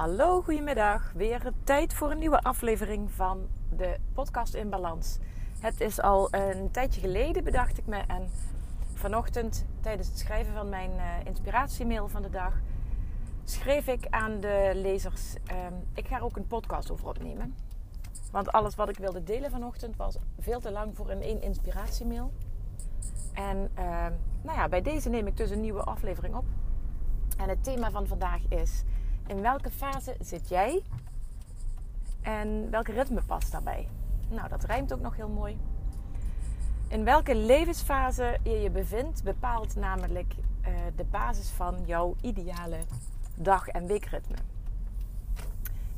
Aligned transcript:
Hallo, 0.00 0.42
goedemiddag. 0.42 1.12
Weer 1.12 1.52
tijd 1.64 1.94
voor 1.94 2.10
een 2.10 2.18
nieuwe 2.18 2.40
aflevering 2.40 3.10
van 3.10 3.48
de 3.76 3.96
podcast 4.12 4.54
in 4.54 4.70
balans. 4.70 5.18
Het 5.58 5.80
is 5.80 6.00
al 6.00 6.34
een 6.34 6.70
tijdje 6.70 7.00
geleden, 7.00 7.44
bedacht 7.44 7.78
ik 7.78 7.86
me. 7.86 7.96
En 7.96 8.30
vanochtend, 8.94 9.66
tijdens 9.80 10.08
het 10.08 10.18
schrijven 10.18 10.54
van 10.54 10.68
mijn 10.68 10.90
uh, 10.90 11.04
inspiratiemail 11.24 12.08
van 12.08 12.22
de 12.22 12.30
dag, 12.30 12.54
schreef 13.44 13.86
ik 13.86 14.06
aan 14.10 14.40
de 14.40 14.70
lezers: 14.74 15.34
uh, 15.34 15.56
Ik 15.94 16.06
ga 16.06 16.16
er 16.16 16.24
ook 16.24 16.36
een 16.36 16.46
podcast 16.46 16.90
over 16.90 17.08
opnemen. 17.08 17.54
Want 18.30 18.52
alles 18.52 18.74
wat 18.74 18.88
ik 18.88 18.98
wilde 18.98 19.22
delen 19.22 19.50
vanochtend 19.50 19.96
was 19.96 20.16
veel 20.38 20.60
te 20.60 20.70
lang 20.70 20.96
voor 20.96 21.10
een 21.10 21.22
één 21.22 21.42
inspiratiemail. 21.42 22.32
En 23.32 23.70
uh, 23.78 24.06
nou 24.42 24.58
ja, 24.58 24.68
bij 24.68 24.82
deze 24.82 25.08
neem 25.08 25.26
ik 25.26 25.36
dus 25.36 25.50
een 25.50 25.60
nieuwe 25.60 25.82
aflevering 25.82 26.34
op. 26.34 26.44
En 27.36 27.48
het 27.48 27.64
thema 27.64 27.90
van 27.90 28.06
vandaag 28.06 28.40
is: 28.48 28.84
In 29.30 29.40
welke 29.40 29.70
fase 29.70 30.16
zit 30.20 30.48
jij 30.48 30.82
en 32.20 32.70
welke 32.70 32.92
ritme 32.92 33.22
past 33.22 33.52
daarbij? 33.52 33.88
Nou, 34.28 34.48
dat 34.48 34.64
rijmt 34.64 34.92
ook 34.92 35.00
nog 35.00 35.16
heel 35.16 35.28
mooi. 35.28 35.58
In 36.88 37.04
welke 37.04 37.34
levensfase 37.34 38.38
je 38.42 38.50
je 38.50 38.70
bevindt, 38.70 39.22
bepaalt 39.22 39.76
namelijk 39.76 40.34
uh, 40.34 40.68
de 40.96 41.04
basis 41.04 41.50
van 41.50 41.76
jouw 41.84 42.14
ideale 42.20 42.78
dag- 43.34 43.68
en 43.68 43.86
weekritme. 43.86 44.36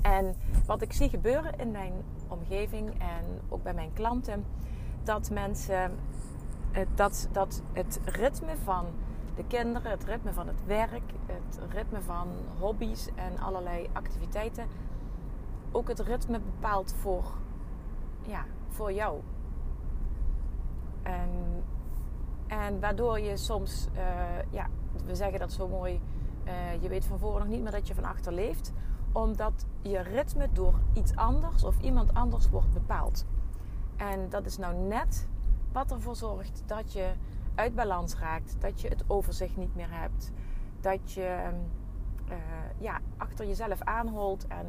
En 0.03 0.37
wat 0.67 0.83
ik 0.83 0.93
zie 0.93 1.09
gebeuren 1.09 1.59
in 1.59 1.71
mijn 1.71 1.93
omgeving 2.29 2.91
en 3.01 3.41
ook 3.49 3.63
bij 3.63 3.75
mijn 3.75 3.93
klanten, 3.93 4.45
dat 5.03 5.31
mensen 5.31 5.99
dat, 6.95 7.29
dat 7.33 7.63
het 7.73 8.01
ritme 8.05 8.57
van 8.65 8.87
de 9.35 9.45
kinderen, 9.47 9.91
het 9.91 10.05
ritme 10.05 10.33
van 10.33 10.47
het 10.47 10.67
werk, 10.67 11.13
het 11.27 11.61
ritme 11.71 12.03
van 12.03 12.29
hobby's 12.59 13.09
en 13.15 13.39
allerlei 13.39 13.89
activiteiten 13.93 14.67
ook 15.73 15.89
het 15.89 16.01
ritme 16.01 16.41
bepaalt 16.41 16.95
voor, 17.01 17.25
ja, 18.23 18.45
voor 18.69 18.93
jou. 18.93 19.21
En, 21.03 21.31
en 22.47 22.81
waardoor 22.81 23.21
je 23.21 23.37
soms, 23.37 23.89
uh, 23.95 24.01
ja, 24.51 24.67
we 25.07 25.15
zeggen 25.15 25.39
dat 25.39 25.53
zo 25.53 25.69
mooi, 25.69 26.01
uh, 26.45 26.83
je 26.83 26.89
weet 26.89 27.05
van 27.05 27.19
voren 27.19 27.39
nog 27.39 27.49
niet 27.49 27.63
meer 27.63 27.73
dat 27.73 27.89
je 27.89 27.95
van 27.95 28.05
achter 28.05 28.33
leeft, 28.33 28.73
omdat 29.13 29.67
je 29.83 29.99
ritme 29.99 30.49
door 30.53 30.75
iets 30.93 31.17
anders 31.17 31.65
of 31.65 31.81
iemand 31.81 32.15
anders 32.15 32.51
wordt 32.51 32.73
bepaald. 32.73 33.27
En 33.97 34.29
dat 34.29 34.47
is 34.47 34.59
nou 34.59 34.75
net 34.75 35.29
wat 35.73 35.93
ervoor 35.93 36.17
zorgt 36.17 36.63
dat 36.67 36.93
je 36.93 37.13
uit 37.55 37.75
balans 37.75 38.17
raakt, 38.17 38.57
dat 38.59 38.81
je 38.81 38.89
het 38.89 39.05
overzicht 39.07 39.57
niet 39.57 39.75
meer 39.75 39.91
hebt, 39.91 40.33
dat 40.81 41.13
je 41.13 41.51
uh, 42.29 42.37
ja, 42.79 43.01
achter 43.17 43.47
jezelf 43.47 43.81
aanholt 43.81 44.47
en 44.47 44.67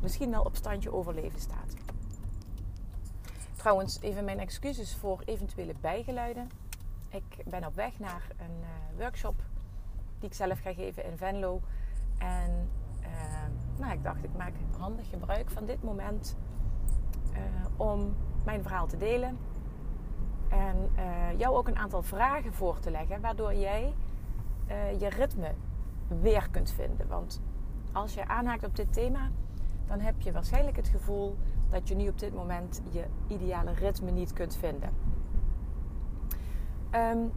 misschien 0.00 0.30
wel 0.30 0.42
op 0.42 0.56
standje 0.56 0.92
overleven 0.92 1.40
staat. 1.40 1.74
Trouwens, 3.56 4.00
even 4.00 4.24
mijn 4.24 4.38
excuses 4.38 4.96
voor 4.96 5.22
eventuele 5.24 5.74
bijgeluiden. 5.80 6.50
Ik 7.08 7.36
ben 7.44 7.66
op 7.66 7.74
weg 7.74 7.98
naar 7.98 8.26
een 8.36 8.60
uh, 8.60 8.98
workshop 8.98 9.42
die 10.18 10.28
ik 10.28 10.34
zelf 10.34 10.60
ga 10.60 10.72
geven 10.72 11.04
in 11.04 11.16
Venlo. 11.16 11.60
En 12.18 12.68
uh, 13.00 13.08
nou, 13.78 13.92
ik 13.92 14.02
dacht, 14.02 14.24
ik 14.24 14.36
maak 14.36 14.52
handig 14.78 15.08
gebruik 15.08 15.50
van 15.50 15.66
dit 15.66 15.82
moment 15.82 16.36
om 17.76 18.14
mijn 18.44 18.62
verhaal 18.62 18.86
te 18.86 18.96
delen. 18.96 19.38
En 20.52 20.90
jou 21.36 21.56
ook 21.56 21.68
een 21.68 21.78
aantal 21.78 22.02
vragen 22.02 22.52
voor 22.52 22.78
te 22.78 22.90
leggen, 22.90 23.20
waardoor 23.20 23.54
jij 23.54 23.94
je 24.98 25.08
ritme 25.08 25.54
weer 26.20 26.48
kunt 26.50 26.70
vinden. 26.70 27.08
Want 27.08 27.40
als 27.92 28.14
je 28.14 28.28
aanhaakt 28.28 28.64
op 28.64 28.76
dit 28.76 28.92
thema, 28.92 29.30
dan 29.86 30.00
heb 30.00 30.20
je 30.20 30.32
waarschijnlijk 30.32 30.76
het 30.76 30.88
gevoel 30.88 31.36
dat 31.68 31.88
je 31.88 31.94
nu 31.94 32.08
op 32.08 32.18
dit 32.18 32.34
moment 32.34 32.82
je 32.90 33.04
ideale 33.26 33.72
ritme 33.72 34.10
niet 34.10 34.32
kunt 34.32 34.56
vinden. 34.56 34.90
Um, 36.94 37.32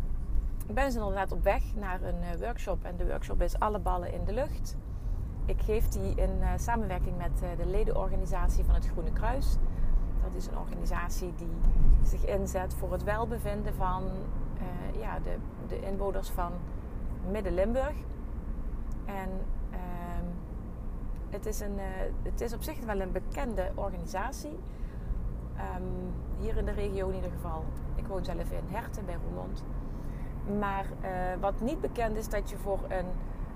ik 0.68 0.76
ben 0.76 0.86
dus 0.86 0.96
inderdaad 0.96 1.32
op 1.32 1.44
weg 1.44 1.64
naar 1.76 2.02
een 2.02 2.22
uh, 2.22 2.40
workshop 2.40 2.84
en 2.84 2.98
de 2.98 3.08
workshop 3.08 3.42
is 3.42 3.60
Alle 3.60 3.80
Ballen 3.80 4.14
in 4.14 4.24
de 4.24 4.34
Lucht. 4.34 4.78
Ik 5.46 5.62
geef 5.62 5.88
die 5.88 6.16
in 6.16 6.42
samenwerking 6.58 7.18
met 7.18 7.40
de 7.58 7.66
ledenorganisatie 7.66 8.64
van 8.64 8.76
het 8.76 8.88
Groene 8.88 9.14
Kruis. 9.14 9.58
Dat 10.26 10.36
is 10.36 10.48
een 10.48 10.58
organisatie 10.58 11.34
die 11.36 11.56
zich 12.04 12.26
inzet 12.26 12.74
voor 12.74 12.92
het 12.92 13.04
welbevinden 13.04 13.76
van 13.76 14.04
ja, 15.00 15.20
de, 15.20 15.36
de 15.68 15.82
inwoners 15.82 16.30
van 16.30 16.52
Midden-Limburg. 17.32 17.96
En 19.06 19.30
het 21.30 21.46
is, 21.46 21.60
een, 21.60 21.76
uh, 21.76 21.84
het 22.24 22.42
is 22.42 22.54
op 22.54 22.64
zich 22.64 22.80
wel 22.86 23.00
een 23.00 23.12
bekende 23.12 23.72
organisatie. 23.76 24.60
Um, 25.78 26.14
hier 26.40 26.58
in 26.58 26.66
de 26.66 26.72
regio 26.72 27.08
in 27.08 27.16
ieder 27.16 27.32
geval. 27.32 27.64
Ik 27.96 28.08
woon 28.08 28.26
zelf 28.26 28.52
in 28.52 28.64
Herten 28.68 29.06
bij 29.06 29.16
Roermond. 29.24 29.64
Maar 30.60 30.86
uh, 30.86 31.10
wat 31.42 31.62
niet 31.62 31.82
bekend 31.82 32.18
is 32.18 32.30
dat 32.30 32.50
je 32.50 32.58
voor 32.58 32.80
een 32.88 33.06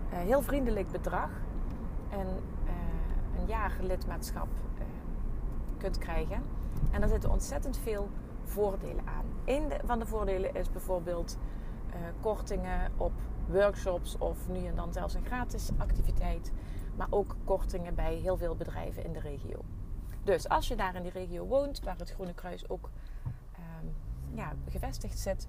heel 0.09 0.41
vriendelijk 0.41 0.91
bedrag 0.91 1.30
een 2.09 3.46
jaar 3.46 3.74
lidmaatschap 3.81 4.47
kunt 5.78 5.97
krijgen. 5.97 6.44
En 6.91 7.00
daar 7.00 7.09
zitten 7.09 7.31
ontzettend 7.31 7.78
veel 7.78 8.09
voordelen 8.44 9.07
aan. 9.07 9.25
Een 9.46 9.72
van 9.85 10.00
de 10.00 10.06
voordelen 10.06 10.53
is 10.53 10.72
bijvoorbeeld 10.72 11.38
kortingen 12.22 12.91
op 12.97 13.12
workshops 13.47 14.18
of 14.18 14.38
nu 14.47 14.66
en 14.66 14.75
dan 14.75 14.94
zelfs 14.94 15.13
een 15.13 15.25
gratis 15.25 15.69
activiteit 15.78 16.52
maar 17.00 17.07
ook 17.09 17.35
kortingen 17.44 17.96
bij 17.96 18.16
heel 18.16 18.38
veel 18.38 18.56
bedrijven 18.56 19.03
in 19.03 19.13
de 19.13 19.19
regio. 19.19 19.59
Dus 20.24 20.50
als 20.50 20.68
je 20.68 20.75
daar 20.75 20.96
in 20.96 21.02
die 21.02 21.12
regio 21.12 21.46
woont, 21.46 21.80
waar 21.84 21.97
het 21.97 22.12
Groene 22.12 22.34
Kruis 22.34 22.69
ook 22.69 22.90
um, 23.84 23.96
ja, 24.34 24.53
gevestigd 24.69 25.19
zit, 25.19 25.47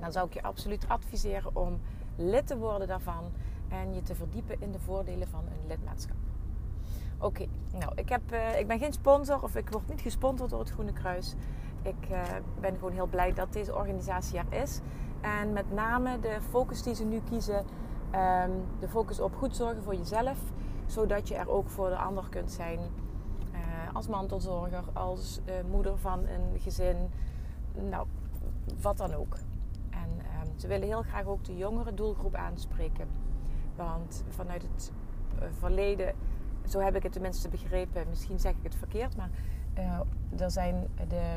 dan 0.00 0.12
zou 0.12 0.26
ik 0.26 0.34
je 0.34 0.42
absoluut 0.42 0.88
adviseren 0.88 1.56
om 1.56 1.80
lid 2.16 2.46
te 2.46 2.58
worden 2.58 2.88
daarvan 2.88 3.32
en 3.68 3.94
je 3.94 4.02
te 4.02 4.14
verdiepen 4.14 4.60
in 4.60 4.72
de 4.72 4.80
voordelen 4.80 5.28
van 5.28 5.44
een 5.46 5.66
lidmaatschap. 5.66 6.16
Oké, 7.20 7.46
nou, 7.72 7.92
ik, 7.94 8.08
heb, 8.08 8.32
uh, 8.32 8.58
ik 8.58 8.66
ben 8.66 8.78
geen 8.78 8.92
sponsor 8.92 9.42
of 9.42 9.56
ik 9.56 9.70
word 9.70 9.88
niet 9.88 10.00
gesponsord 10.00 10.50
door 10.50 10.60
het 10.60 10.70
Groene 10.70 10.92
Kruis. 10.92 11.34
Ik 11.82 12.08
uh, 12.10 12.22
ben 12.60 12.74
gewoon 12.74 12.92
heel 12.92 13.06
blij 13.06 13.32
dat 13.32 13.52
deze 13.52 13.74
organisatie 13.74 14.38
er 14.38 14.62
is. 14.62 14.80
En 15.20 15.52
met 15.52 15.72
name 15.72 16.20
de 16.20 16.38
focus 16.50 16.82
die 16.82 16.94
ze 16.94 17.04
nu 17.04 17.20
kiezen 17.30 17.64
Um, 18.14 18.64
de 18.80 18.88
focus 18.88 19.20
op 19.20 19.34
goed 19.34 19.56
zorgen 19.56 19.82
voor 19.82 19.94
jezelf, 19.94 20.38
zodat 20.86 21.28
je 21.28 21.34
er 21.34 21.48
ook 21.48 21.68
voor 21.68 21.88
de 21.88 21.96
ander 21.96 22.28
kunt 22.28 22.50
zijn. 22.50 22.78
Uh, 23.52 23.58
als 23.92 24.08
mantelzorger, 24.08 24.82
als 24.92 25.40
moeder 25.70 25.98
van 25.98 26.18
een 26.18 26.60
gezin, 26.60 26.96
nou, 27.72 28.06
wat 28.80 28.96
dan 28.96 29.14
ook. 29.14 29.36
En 29.90 30.08
um, 30.10 30.58
ze 30.58 30.66
willen 30.66 30.86
heel 30.86 31.02
graag 31.02 31.24
ook 31.24 31.44
de 31.44 31.56
jongere 31.56 31.94
doelgroep 31.94 32.34
aanspreken. 32.34 33.08
Want 33.76 34.24
vanuit 34.28 34.62
het 34.62 34.92
verleden, 35.58 36.14
zo 36.70 36.80
heb 36.80 36.96
ik 36.96 37.02
het 37.02 37.12
tenminste 37.12 37.48
begrepen, 37.48 38.08
misschien 38.08 38.38
zeg 38.38 38.52
ik 38.52 38.62
het 38.62 38.74
verkeerd, 38.74 39.16
maar 39.16 39.30
er 40.36 40.50
zijn 40.50 40.88
de, 41.08 41.36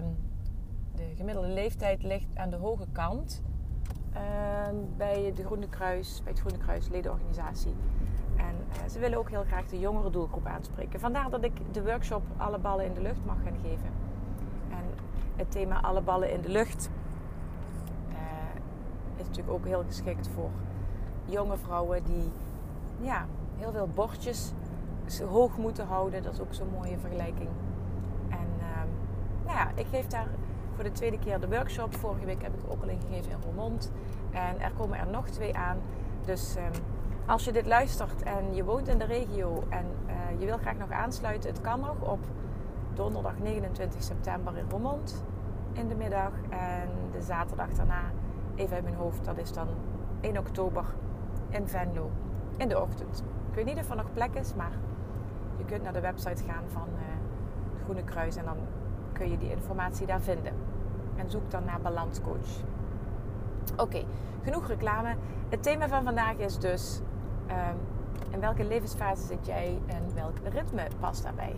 de 0.96 1.14
gemiddelde 1.16 1.50
leeftijd 1.50 2.04
ligt 2.04 2.36
aan 2.36 2.50
de 2.50 2.56
hoge 2.56 2.86
kant. 2.92 3.42
Ehm, 4.14 4.76
bij, 4.98 5.34
de 5.36 5.44
Groene 5.46 5.70
Kruis, 5.70 6.22
bij 6.24 6.32
het 6.32 6.42
Groene 6.42 6.58
Kruis 6.58 6.88
ledenorganisatie. 6.88 7.74
En 8.36 8.56
uh, 8.70 8.90
ze 8.90 9.00
willen 9.00 9.18
ook 9.18 9.30
heel 9.30 9.44
graag 9.44 9.68
de 9.68 9.80
jongere 9.80 10.10
doelgroep 10.10 10.46
aanspreken. 10.46 11.00
Vandaar 11.00 11.30
dat 11.30 11.44
ik 11.44 11.52
de 11.72 11.84
workshop 11.84 12.24
Alle 12.38 12.58
Ballen 12.58 12.86
in 12.86 12.94
de 12.94 13.02
Lucht 13.02 13.26
mag 13.26 13.38
gaan 13.44 13.58
geven. 13.64 13.90
En 14.70 14.84
het 15.36 15.52
thema 15.52 15.82
alle 15.82 16.02
ballen 16.02 16.32
in 16.32 16.42
de 16.42 16.50
lucht 16.50 16.90
uh, 18.10 18.16
is 19.16 19.26
natuurlijk 19.26 19.54
ook 19.54 19.66
heel 19.66 19.84
geschikt 19.88 20.28
voor 20.28 20.50
jonge 21.26 21.58
vrouwen 21.58 22.04
die 22.04 22.32
ja, 23.00 23.26
heel 23.58 23.72
veel 23.72 23.88
bordjes 23.88 24.52
hoog 25.30 25.58
moeten 25.58 25.88
houden. 25.88 26.24
Dat 26.24 26.34
is 26.34 26.40
ook 26.40 26.54
zo'n 26.54 26.70
mooie 26.74 26.98
vergelijking. 26.98 27.50
En 28.30 28.48
uh, 28.58 28.66
nou 29.46 29.58
ja, 29.58 29.72
ik 29.76 29.86
geef 29.92 30.08
daar 30.08 30.28
voor 30.76 30.84
de 30.84 30.92
tweede 30.92 31.20
keer 31.20 31.40
de 31.40 31.48
workshop. 31.48 31.96
Vorige 31.96 32.26
week 32.26 32.42
heb 32.42 32.54
ik 32.54 32.72
ook 32.72 32.82
al 32.82 32.90
ingegeven 32.90 33.32
in 33.32 33.38
Roermond. 33.44 33.92
En 34.32 34.62
er 34.62 34.72
komen 34.78 35.00
er 35.00 35.08
nog 35.08 35.30
twee 35.30 35.58
aan. 35.58 35.78
Dus 36.26 36.56
um, 36.56 36.82
als 37.26 37.44
je 37.44 37.52
dit 37.52 37.66
luistert 37.66 38.24
en 38.24 38.56
je 38.56 38.64
woont 38.64 38.88
in 38.88 38.98
de 38.98 39.06
regio 39.06 39.64
en 39.70 39.86
uh, 40.08 40.40
je 40.40 40.46
wil 40.46 40.58
graag 40.58 40.78
nog 40.78 40.92
aansluiten, 40.92 41.50
het 41.50 41.62
kan 41.62 41.80
nog 41.80 42.02
op 42.02 42.20
donderdag 42.94 43.40
29 43.40 44.04
september 44.04 44.58
in 44.58 44.66
Roermond 44.70 45.24
in 45.74 45.88
de 45.88 45.96
middag. 45.96 46.32
En 46.50 46.90
de 47.12 47.22
zaterdag 47.22 47.70
daarna, 47.70 48.02
even 48.56 48.76
uit 48.76 48.84
mijn 48.84 48.96
hoofd, 48.96 49.26
dat 49.26 49.38
is 49.38 49.54
dan 49.54 49.68
1 50.22 50.38
oktober 50.38 50.86
in 51.50 51.68
Venlo 51.68 52.10
in 52.58 52.68
de 52.68 52.82
ochtend. 52.82 53.24
Ik 53.50 53.56
weet 53.56 53.66
niet 53.66 53.78
of 53.78 53.90
er 53.90 53.96
nog 53.96 54.14
plek 54.14 54.34
is, 54.34 54.54
maar 54.54 54.72
je 55.58 55.66
kunt 55.66 55.84
naar 55.84 55.94
de 55.94 56.00
website 56.00 56.44
gaan 56.44 56.64
van 56.68 56.88
uh, 56.96 57.84
Groene 57.84 58.04
Kruis 58.04 58.36
en 58.36 58.46
dan 58.46 58.58
kun 59.12 59.32
je 59.32 59.38
die 59.38 59.52
informatie 59.52 60.08
daar 60.08 60.22
vinden. 60.22 60.54
En 61.16 61.30
zoek 61.30 61.52
dan 61.52 61.66
naar 61.66 61.82
balanscoach. 61.82 62.50
Oké, 63.78 64.04
genoeg 64.44 64.68
reclame. 64.68 65.16
Het 65.50 65.64
thema 65.64 65.88
van 65.88 66.04
vandaag 66.04 66.36
is 66.36 66.60
dus 66.60 67.02
um, 67.50 67.78
in 68.30 68.40
welke 68.40 68.64
levensfase 68.64 69.26
zit 69.26 69.46
jij 69.46 69.80
en 69.88 70.16
welk 70.16 70.38
ritme 70.54 70.88
past 71.00 71.24
daarbij. 71.24 71.56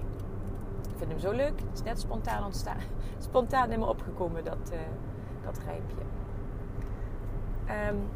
Ik 0.81 0.97
vind 0.97 1.11
hem 1.11 1.19
zo 1.19 1.31
leuk. 1.31 1.59
Het 1.59 1.73
is 1.73 1.83
net 1.83 1.99
spontaan 1.99 2.43
ontstaan. 2.43 2.77
Spontaan 3.17 3.71
in 3.71 3.79
me 3.79 3.85
opgekomen, 3.85 4.43
dat, 4.43 4.71
uh, 4.71 4.79
dat 5.43 5.59
rijmpje. 5.65 6.03
Um, 7.91 8.07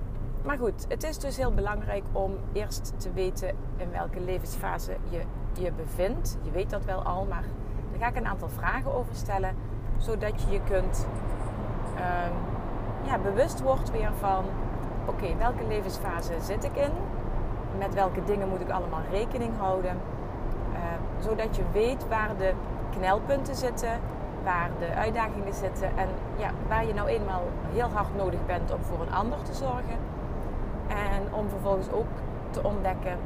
maar 0.44 0.58
goed, 0.58 0.86
het 0.88 1.04
is 1.04 1.18
dus 1.18 1.38
heel 1.38 1.54
belangrijk 1.54 2.04
om 2.12 2.38
eerst 2.54 2.94
te 2.98 3.14
weten 3.14 3.56
in 3.78 3.92
welke 3.92 4.20
levensfase 4.20 4.98
je 5.10 5.22
je 5.60 5.72
bevindt. 5.72 6.38
Je 6.42 6.52
weet 6.52 6.70
dat 6.70 6.86
wel 6.86 7.04
al, 7.04 7.26
maar 7.30 7.44
daar 7.92 8.00
ga 8.00 8.08
ik 8.08 8.16
een 8.16 8.28
aantal 8.28 8.50
vragen 8.50 8.94
over 8.94 9.16
stellen. 9.16 9.56
Zodat 9.98 10.42
je 10.42 10.52
je 10.52 10.62
kunt 10.70 11.08
um, 11.96 12.34
ja, 13.08 13.18
bewust 13.18 13.62
wordt 13.62 13.92
weer 13.92 14.12
van... 14.20 14.46
Oké, 15.06 15.38
welke 15.38 15.68
levensfase 15.68 16.34
zit 16.42 16.64
ik 16.64 16.76
in? 16.76 16.92
Met 17.78 17.94
welke 17.94 18.24
dingen 18.24 18.50
moet 18.50 18.62
ik 18.62 18.70
allemaal 18.70 19.02
rekening 19.12 19.58
houden? 19.58 19.98
Uh, 20.72 20.78
zodat 21.20 21.56
je 21.56 21.64
weet 21.72 22.08
waar 22.08 22.38
de 22.38 22.54
knelpunten 22.90 23.56
zitten, 23.56 24.00
waar 24.44 24.70
de 24.80 24.94
uitdagingen 24.96 25.54
zitten 25.54 25.88
en 25.98 26.08
ja, 26.36 26.50
waar 26.68 26.86
je 26.86 26.94
nou 26.94 27.08
eenmaal 27.08 27.42
heel 27.74 27.90
hard 27.90 28.16
nodig 28.16 28.46
bent 28.46 28.74
om 28.74 28.84
voor 28.84 29.02
een 29.02 29.14
ander 29.14 29.42
te 29.42 29.54
zorgen. 29.54 29.98
En 30.88 31.34
om 31.34 31.50
vervolgens 31.50 31.92
ook 31.92 32.08
te 32.50 32.64
ontdekken 32.64 33.18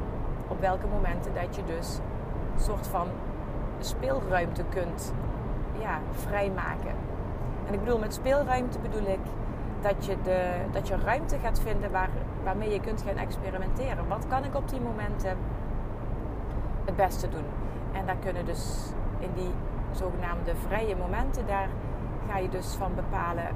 op 0.48 0.60
welke 0.60 0.86
momenten 0.86 1.34
dat 1.34 1.56
je 1.56 1.64
dus 1.64 1.98
soort 2.56 2.86
van 2.86 3.06
speelruimte 3.78 4.64
kunt 4.68 5.12
ja, 5.80 5.98
vrijmaken. 6.10 6.94
En 7.66 7.74
ik 7.74 7.80
bedoel, 7.84 7.98
met 7.98 8.14
speelruimte 8.14 8.78
bedoel 8.78 9.06
ik 9.06 9.20
dat 9.80 10.04
je, 10.04 10.16
de, 10.22 10.50
dat 10.72 10.88
je 10.88 10.96
ruimte 10.96 11.38
gaat 11.38 11.60
vinden 11.60 11.90
waar, 11.90 12.08
waarmee 12.44 12.70
je 12.70 12.80
kunt 12.80 13.02
gaan 13.02 13.16
experimenteren. 13.16 14.08
Wat 14.08 14.26
kan 14.28 14.44
ik 14.44 14.54
op 14.54 14.68
die 14.68 14.80
momenten 14.80 15.36
het 16.84 16.96
beste 16.96 17.28
doen? 17.28 17.44
En 17.92 18.06
daar 18.06 18.16
kunnen 18.16 18.44
dus 18.44 18.92
in 19.18 19.30
die 19.34 19.50
zogenaamde 19.90 20.56
vrije 20.66 20.96
momenten, 20.96 21.46
daar 21.46 21.68
ga 22.28 22.38
je 22.38 22.48
dus 22.48 22.74
van 22.74 22.94
bepalen 22.94 23.48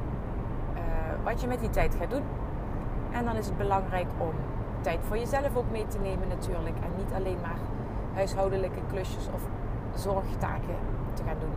uh, 0.74 0.80
wat 1.24 1.40
je 1.40 1.46
met 1.46 1.60
die 1.60 1.70
tijd 1.70 1.94
gaat 1.94 2.10
doen. 2.10 2.24
En 3.10 3.24
dan 3.24 3.36
is 3.36 3.46
het 3.46 3.56
belangrijk 3.56 4.06
om 4.18 4.34
tijd 4.80 4.98
voor 5.06 5.18
jezelf 5.18 5.56
ook 5.56 5.70
mee 5.70 5.86
te 5.86 5.98
nemen 5.98 6.28
natuurlijk. 6.28 6.76
En 6.76 6.90
niet 6.96 7.12
alleen 7.14 7.38
maar 7.42 7.58
huishoudelijke 8.16 8.80
klusjes 8.88 9.28
of 9.34 9.42
zorgtaken 9.94 10.76
te 11.14 11.22
gaan 11.22 11.36
doen. 11.40 11.54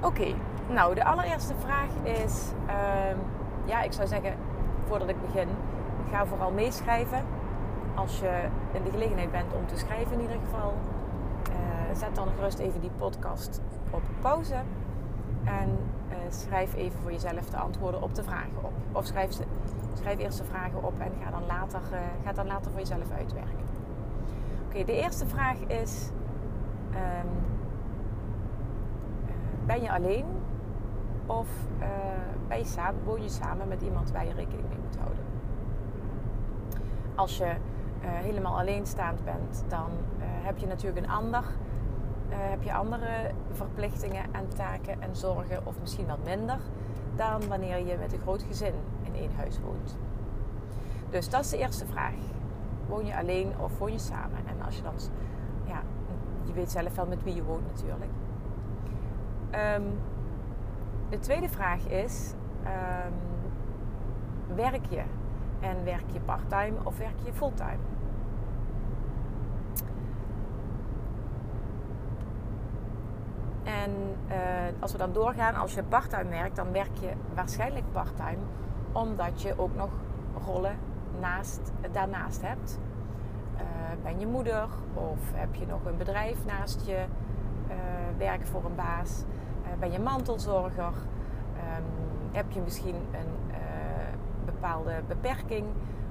Oké, 0.00 0.34
nou 0.66 0.94
de 0.94 1.04
allereerste 1.04 1.54
vraag 1.58 1.88
is, 2.02 2.52
uh, 2.66 3.16
ja 3.64 3.82
ik 3.82 3.92
zou 3.92 4.08
zeggen 4.08 4.34
voordat 4.86 5.08
ik 5.08 5.20
begin, 5.20 5.48
ga 6.10 6.26
vooral 6.26 6.50
meeschrijven. 6.50 7.24
Als 7.94 8.18
je 8.18 8.48
in 8.72 8.82
de 8.82 8.90
gelegenheid 8.90 9.30
bent 9.30 9.52
om 9.52 9.66
te 9.66 9.76
schrijven 9.76 10.12
in 10.12 10.20
ieder 10.20 10.36
geval, 10.44 10.74
uh, 11.48 11.96
zet 11.96 12.14
dan 12.14 12.28
gerust 12.36 12.58
even 12.58 12.80
die 12.80 12.90
podcast 12.98 13.60
op 13.90 14.02
pauze. 14.20 14.62
En 15.44 15.78
uh, 16.08 16.16
schrijf 16.28 16.74
even 16.74 17.00
voor 17.02 17.12
jezelf 17.12 17.50
de 17.50 17.56
antwoorden 17.56 18.02
op 18.02 18.14
de 18.14 18.22
vragen 18.22 18.62
op. 18.62 18.72
Of 18.92 19.06
schrijf, 19.06 19.38
schrijf 19.94 20.18
eerst 20.18 20.38
de 20.38 20.44
vragen 20.44 20.82
op 20.84 21.00
en 21.00 21.12
ga 21.24 21.30
dan 21.30 21.46
later, 21.46 21.80
uh, 21.92 21.98
ga 22.24 22.32
dan 22.32 22.46
later 22.46 22.70
voor 22.70 22.80
jezelf 22.80 23.10
uitwerken. 23.18 23.77
Oké, 24.68 24.84
de 24.84 24.92
eerste 24.92 25.26
vraag 25.26 25.58
is: 25.58 26.10
um, 26.90 27.30
ben 29.66 29.82
je 29.82 29.92
alleen 29.92 30.26
of 31.26 31.48
samen, 32.62 33.04
woon 33.04 33.22
je 33.22 33.28
samen 33.28 33.68
met 33.68 33.82
iemand 33.82 34.10
waar 34.10 34.26
je 34.26 34.32
rekening 34.32 34.68
mee 34.68 34.78
moet 34.78 34.96
houden? 34.96 35.24
Als 37.14 37.38
je 37.38 37.54
helemaal 38.02 38.58
alleenstaand 38.58 39.24
bent, 39.24 39.64
dan 39.68 39.90
heb 40.18 40.58
je 40.58 40.66
natuurlijk 40.66 41.06
een 41.06 41.12
ander 41.12 41.44
heb 42.28 42.62
je 42.62 42.72
andere 42.74 43.30
verplichtingen 43.50 44.24
en 44.32 44.48
taken 44.48 45.02
en 45.02 45.16
zorgen, 45.16 45.66
of 45.66 45.80
misschien 45.80 46.06
wat 46.06 46.24
minder, 46.24 46.58
dan 47.16 47.48
wanneer 47.48 47.86
je 47.86 47.96
met 47.98 48.12
een 48.12 48.18
groot 48.18 48.42
gezin 48.42 48.74
in 49.02 49.14
één 49.14 49.34
huis 49.36 49.60
woont. 49.60 49.98
Dus 51.10 51.30
dat 51.30 51.40
is 51.40 51.50
de 51.50 51.58
eerste 51.58 51.86
vraag. 51.86 52.14
Woon 52.86 53.06
je 53.06 53.16
alleen 53.16 53.52
of 53.58 53.78
woon 53.78 53.92
je 53.92 53.98
samen? 53.98 54.38
En 54.46 54.57
als 54.68 54.76
je 54.76 55.10
ja, 55.64 55.82
je 56.44 56.52
weet 56.52 56.70
zelf 56.70 56.94
wel 56.94 57.06
met 57.06 57.22
wie 57.22 57.34
je 57.34 57.44
woont 57.44 57.66
natuurlijk. 57.66 58.10
Um, 59.76 59.98
de 61.08 61.18
tweede 61.18 61.48
vraag 61.48 61.88
is: 61.88 62.34
um, 62.64 63.14
werk 64.56 64.86
je? 64.86 65.02
En 65.60 65.84
werk 65.84 66.10
je 66.12 66.20
parttime 66.20 66.76
of 66.82 66.98
werk 66.98 67.18
je 67.24 67.32
fulltime? 67.32 67.78
En 73.64 73.90
uh, 74.28 74.36
als 74.80 74.92
we 74.92 74.98
dan 74.98 75.12
doorgaan, 75.12 75.54
als 75.54 75.74
je 75.74 75.82
parttime 75.82 76.28
werkt, 76.28 76.56
dan 76.56 76.72
werk 76.72 76.96
je 77.00 77.12
waarschijnlijk 77.34 77.84
parttime 77.92 78.42
omdat 78.92 79.42
je 79.42 79.58
ook 79.58 79.74
nog 79.74 79.90
rollen 80.46 80.76
naast, 81.20 81.72
daarnaast 81.92 82.42
hebt. 82.42 82.78
Uh, 83.88 83.94
ben 84.02 84.20
je 84.20 84.26
moeder 84.26 84.68
of 84.94 85.18
heb 85.32 85.54
je 85.54 85.66
nog 85.66 85.84
een 85.84 85.96
bedrijf 85.96 86.44
naast 86.46 86.86
je 86.86 87.04
uh, 87.68 87.74
werk 88.18 88.46
voor 88.46 88.64
een 88.64 88.74
baas? 88.74 89.24
ben 89.78 89.92
je 89.92 89.98
mantelzorger? 89.98 90.84
Um, 90.86 91.84
heb 92.32 92.50
je 92.50 92.60
misschien 92.60 92.94
een 92.94 93.56
bepaalde 94.44 95.02
beperking 95.08 95.66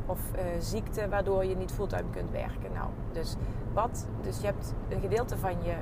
of 0.06 0.20
ziekte 0.60 1.10
waardoor 1.10 1.46
je 1.46 1.56
niet 1.56 1.72
fulltime 1.72 2.10
kunt 2.12 2.32
werken? 2.32 2.72
Nou, 2.74 2.90
dus, 3.12 3.36
wat, 3.74 4.08
dus 4.22 4.40
je 4.40 4.46
hebt 4.46 4.74
een 4.90 5.00
gedeelte 5.00 5.38
van 5.38 5.64
je 5.64 5.76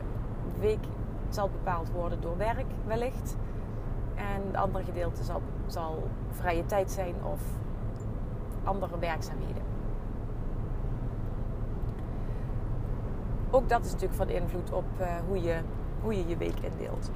week 0.59 0.85
zal 1.29 1.49
bepaald 1.49 1.91
worden 1.91 2.21
door 2.21 2.37
werk 2.37 2.65
wellicht. 2.85 3.37
En 4.15 4.47
het 4.47 4.55
andere 4.55 4.83
gedeelte 4.83 5.23
zal, 5.23 5.41
zal 5.65 6.03
vrije 6.31 6.65
tijd 6.65 6.91
zijn 6.91 7.15
of 7.23 7.41
andere 8.63 8.99
werkzaamheden. 8.99 9.74
Ook 13.51 13.69
dat 13.69 13.85
is 13.85 13.91
natuurlijk 13.91 14.17
van 14.17 14.29
invloed 14.29 14.71
op 14.71 14.85
uh, 14.99 15.07
hoe, 15.27 15.41
je, 15.41 15.55
hoe 16.01 16.17
je 16.17 16.27
je 16.27 16.37
week 16.37 16.59
indeelt. 16.59 17.11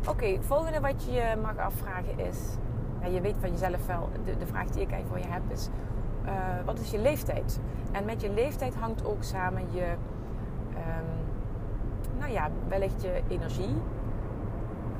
Oké, 0.00 0.10
okay, 0.10 0.38
volgende 0.42 0.80
wat 0.80 1.04
je 1.04 1.34
mag 1.42 1.58
afvragen 1.58 2.18
is... 2.18 2.38
Ja, 3.00 3.06
je 3.06 3.20
weet 3.20 3.34
van 3.40 3.50
jezelf 3.50 3.86
wel, 3.86 4.08
de, 4.24 4.36
de 4.36 4.46
vraag 4.46 4.66
die 4.66 4.82
ik 4.82 4.90
eigenlijk 4.90 5.06
voor 5.06 5.18
je 5.18 5.34
heb 5.34 5.52
is... 5.52 5.68
Uh, 6.24 6.32
wat 6.64 6.78
is 6.78 6.90
je 6.90 6.98
leeftijd? 6.98 7.60
En 7.92 8.04
met 8.04 8.20
je 8.20 8.32
leeftijd 8.32 8.74
hangt 8.74 9.04
ook 9.04 9.22
samen 9.22 9.62
je... 9.72 9.94
Um, 10.70 11.26
nou 12.18 12.32
ja, 12.32 12.50
wellicht 12.68 13.02
je 13.02 13.22
energie. 13.28 13.76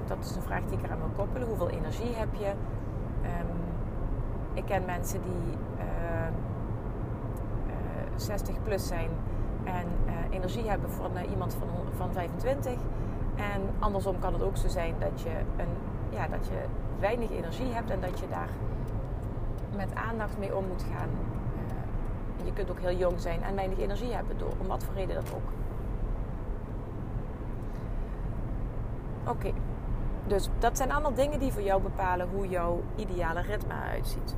Dat 0.06 0.16
is 0.20 0.36
een 0.36 0.42
vraag 0.42 0.64
die 0.64 0.78
ik 0.78 0.84
eraan 0.84 0.98
wil 0.98 1.10
koppelen. 1.16 1.48
Hoeveel 1.48 1.70
energie 1.70 2.14
heb 2.14 2.28
je? 2.34 2.48
Um, 3.22 3.56
ik 4.54 4.64
ken 4.64 4.84
mensen 4.84 5.22
die 5.22 5.56
uh, 5.78 6.26
uh, 7.66 7.72
60 8.16 8.62
plus 8.62 8.86
zijn 8.86 9.10
en 9.66 9.86
uh, 10.06 10.12
energie 10.30 10.68
hebben 10.68 10.90
voor 10.90 11.10
iemand 11.30 11.54
van, 11.54 11.68
van 11.96 12.12
25. 12.12 12.72
En 13.36 13.60
andersom 13.78 14.18
kan 14.18 14.32
het 14.32 14.42
ook 14.42 14.56
zo 14.56 14.68
zijn 14.68 14.94
dat 14.98 15.20
je, 15.20 15.30
een, 15.56 15.68
ja, 16.10 16.28
dat 16.28 16.46
je 16.46 16.64
weinig 16.98 17.30
energie 17.30 17.72
hebt 17.72 17.90
en 17.90 18.00
dat 18.00 18.18
je 18.18 18.28
daar 18.28 18.48
met 19.76 19.94
aandacht 19.94 20.38
mee 20.38 20.56
om 20.56 20.66
moet 20.66 20.82
gaan. 20.82 21.08
Eh, 22.38 22.46
je 22.46 22.52
kunt 22.52 22.70
ook 22.70 22.80
heel 22.80 22.96
jong 22.96 23.20
zijn 23.20 23.42
en 23.42 23.54
weinig 23.54 23.78
energie 23.78 24.14
hebben, 24.14 24.38
door, 24.38 24.52
om 24.58 24.66
wat 24.66 24.84
voor 24.84 24.94
reden 24.94 25.14
dat 25.14 25.34
ook. 25.34 25.50
Oké, 29.28 29.52
dus 30.26 30.48
dat 30.58 30.76
zijn 30.76 30.92
allemaal 30.92 31.14
dingen 31.14 31.40
die 31.40 31.52
voor 31.52 31.62
jou 31.62 31.82
bepalen 31.82 32.28
hoe 32.28 32.48
jouw 32.48 32.82
ideale 32.96 33.40
ritme 33.40 33.74
eruit 33.74 34.06
ziet. 34.06 34.36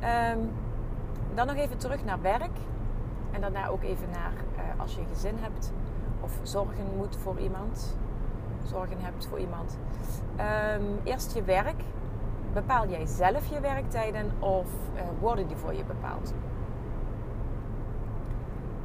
Ehm, 0.00 0.38
dan 1.34 1.46
nog 1.46 1.56
even 1.56 1.78
terug 1.78 2.04
naar 2.04 2.20
werk. 2.20 2.56
En 3.32 3.40
daarna 3.40 3.68
ook 3.68 3.82
even 3.82 4.10
naar 4.10 4.32
uh, 4.56 4.80
als 4.80 4.94
je 4.94 5.00
een 5.00 5.06
gezin 5.12 5.36
hebt 5.38 5.72
of 6.20 6.38
zorgen 6.42 6.84
moet 6.96 7.16
voor 7.16 7.38
iemand. 7.38 7.96
Zorgen 8.64 9.00
hebt 9.00 9.26
voor 9.26 9.38
iemand. 9.38 9.78
Um, 10.78 11.00
eerst 11.04 11.34
je 11.34 11.42
werk. 11.42 11.82
Bepaal 12.52 12.88
jij 12.88 13.06
zelf 13.06 13.46
je 13.46 13.60
werktijden 13.60 14.32
of 14.38 14.66
uh, 14.94 15.00
worden 15.20 15.46
die 15.46 15.56
voor 15.56 15.74
je 15.74 15.84
bepaald? 15.84 16.34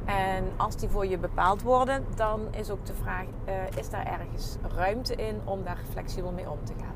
En 0.04 0.44
als 0.56 0.76
die 0.76 0.88
voor 0.88 1.06
je 1.06 1.18
bepaald 1.18 1.62
worden, 1.62 2.04
dan 2.14 2.40
is 2.50 2.70
ook 2.70 2.86
de 2.86 2.94
vraag: 2.94 3.24
uh, 3.48 3.54
is 3.78 3.90
daar 3.90 4.06
ergens 4.06 4.56
ruimte 4.74 5.14
in 5.14 5.40
om 5.44 5.64
daar 5.64 5.80
flexibel 5.90 6.32
mee 6.32 6.50
om 6.50 6.58
te 6.64 6.72
gaan? 6.80 6.94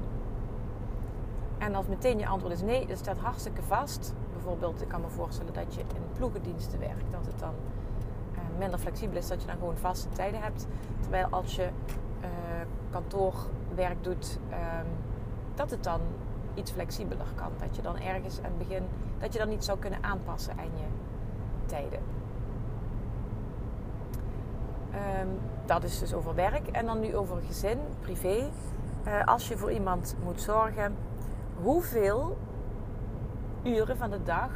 En 1.58 1.74
als 1.74 1.86
meteen 1.86 2.18
je 2.18 2.26
antwoord 2.26 2.52
is 2.52 2.62
nee, 2.62 2.86
het 2.88 2.98
staat 2.98 3.18
hartstikke 3.18 3.62
vast. 3.62 4.14
Bijvoorbeeld, 4.42 4.82
ik 4.82 4.88
kan 4.88 5.00
me 5.00 5.08
voorstellen 5.08 5.52
dat 5.52 5.74
je 5.74 5.80
in 5.80 6.02
ploegendiensten 6.16 6.78
werkt, 6.78 7.10
dat 7.10 7.26
het 7.26 7.38
dan 7.38 7.54
uh, 8.32 8.38
minder 8.58 8.78
flexibel 8.78 9.16
is, 9.16 9.28
dat 9.28 9.40
je 9.40 9.46
dan 9.46 9.56
gewoon 9.56 9.76
vaste 9.76 10.08
tijden 10.08 10.42
hebt. 10.42 10.66
Terwijl 11.00 11.26
als 11.30 11.56
je 11.56 11.68
uh, 12.20 12.28
kantoorwerk 12.90 14.04
doet, 14.04 14.38
um, 14.50 14.86
dat 15.54 15.70
het 15.70 15.84
dan 15.84 16.00
iets 16.54 16.70
flexibeler 16.70 17.26
kan. 17.34 17.50
Dat 17.58 17.76
je 17.76 17.82
dan 17.82 17.96
ergens 17.96 18.38
aan 18.38 18.44
het 18.44 18.58
begin, 18.58 18.82
dat 19.18 19.32
je 19.32 19.38
dan 19.38 19.48
niet 19.48 19.64
zou 19.64 19.78
kunnen 19.78 20.02
aanpassen 20.02 20.52
aan 20.58 20.64
je 20.64 20.86
tijden. 21.66 22.00
Um, 25.20 25.38
dat 25.66 25.84
is 25.84 25.98
dus 25.98 26.14
over 26.14 26.34
werk. 26.34 26.66
En 26.68 26.86
dan 26.86 27.00
nu 27.00 27.16
over 27.16 27.36
gezin, 27.46 27.78
privé. 28.00 28.50
Uh, 29.06 29.24
als 29.24 29.48
je 29.48 29.56
voor 29.56 29.72
iemand 29.72 30.16
moet 30.24 30.40
zorgen, 30.40 30.96
hoeveel 31.62 32.36
uren 33.62 33.96
van 33.96 34.10
de 34.10 34.22
dag 34.22 34.50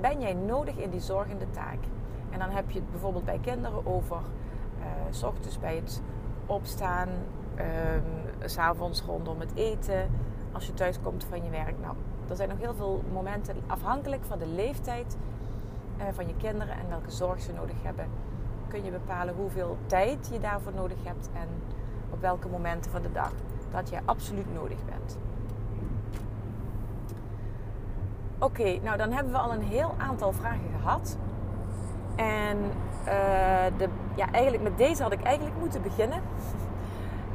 ben 0.00 0.20
jij 0.20 0.34
nodig 0.34 0.76
in 0.76 0.90
die 0.90 1.00
zorgende 1.00 1.50
taak? 1.50 1.78
En 2.30 2.38
dan 2.38 2.50
heb 2.50 2.70
je 2.70 2.78
het 2.78 2.90
bijvoorbeeld 2.90 3.24
bij 3.24 3.38
kinderen 3.38 3.86
over 3.86 4.16
uh, 4.16 4.84
s 5.10 5.22
ochtends 5.22 5.58
bij 5.58 5.76
het 5.76 6.02
opstaan, 6.46 7.08
um, 7.08 8.48
s'avonds 8.48 9.02
rondom 9.02 9.40
het 9.40 9.54
eten, 9.54 10.10
als 10.52 10.66
je 10.66 10.74
thuis 10.74 11.00
komt 11.02 11.24
van 11.24 11.44
je 11.44 11.50
werk. 11.50 11.78
Nou, 11.80 11.94
er 12.28 12.36
zijn 12.36 12.48
nog 12.48 12.58
heel 12.58 12.74
veel 12.74 13.02
momenten 13.12 13.56
afhankelijk 13.66 14.24
van 14.24 14.38
de 14.38 14.46
leeftijd 14.46 15.16
uh, 15.98 16.04
van 16.12 16.26
je 16.26 16.34
kinderen 16.36 16.74
en 16.74 16.88
welke 16.88 17.10
zorg 17.10 17.40
ze 17.40 17.52
nodig 17.52 17.82
hebben 17.82 18.06
kun 18.72 18.84
je 18.84 18.90
bepalen 18.90 19.34
hoeveel 19.34 19.76
tijd 19.86 20.28
je 20.32 20.40
daarvoor 20.40 20.72
nodig 20.74 20.96
hebt 21.02 21.30
en 21.32 21.48
op 22.10 22.20
welke 22.20 22.48
momenten 22.48 22.90
van 22.90 23.02
de 23.02 23.12
dag 23.12 23.32
dat 23.70 23.88
je 23.88 23.98
absoluut 24.04 24.54
nodig 24.54 24.84
bent. 24.84 25.18
Oké, 28.42 28.78
nou 28.82 28.96
dan 28.96 29.12
hebben 29.12 29.32
we 29.32 29.38
al 29.38 29.52
een 29.52 29.62
heel 29.62 29.94
aantal 29.98 30.32
vragen 30.32 30.70
gehad. 30.80 31.18
En 32.16 32.58
uh, 32.58 33.78
de, 33.78 33.88
ja, 34.14 34.30
eigenlijk 34.32 34.62
met 34.62 34.78
deze 34.78 35.02
had 35.02 35.12
ik 35.12 35.22
eigenlijk 35.22 35.56
moeten 35.58 35.82
beginnen. 35.82 36.20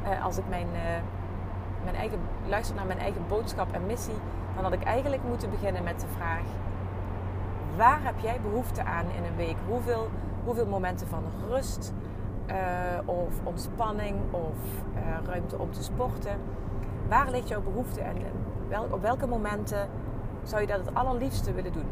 Uh, 0.02 0.24
als 0.26 0.38
ik 0.38 0.44
mijn, 0.48 0.66
uh, 0.66 0.80
mijn 1.84 1.96
eigen, 1.96 2.18
luister 2.48 2.76
naar 2.76 2.86
mijn 2.86 2.98
eigen 2.98 3.22
boodschap 3.28 3.72
en 3.72 3.86
missie, 3.86 4.14
dan 4.54 4.64
had 4.64 4.72
ik 4.72 4.82
eigenlijk 4.82 5.22
moeten 5.28 5.50
beginnen 5.50 5.84
met 5.84 6.00
de 6.00 6.06
vraag: 6.16 6.44
waar 7.76 8.00
heb 8.02 8.18
jij 8.18 8.40
behoefte 8.40 8.84
aan 8.84 9.06
in 9.16 9.24
een 9.24 9.36
week? 9.36 9.56
Hoeveel 9.68 10.08
hoeveel 10.44 10.66
momenten 10.66 11.06
van 11.06 11.22
rust 11.48 11.92
of 13.04 13.32
ontspanning 13.42 14.16
of 14.30 14.56
ruimte 15.26 15.58
om 15.58 15.72
te 15.72 15.82
sporten. 15.82 16.36
Waar 17.08 17.30
ligt 17.30 17.48
jouw 17.48 17.60
behoefte 17.60 18.00
en 18.00 18.16
op 18.90 19.02
welke 19.02 19.26
momenten 19.26 19.88
zou 20.48 20.60
je 20.60 20.66
dat 20.66 20.78
het 20.78 20.94
allerliefste 20.94 21.52
willen 21.52 21.72
doen? 21.72 21.88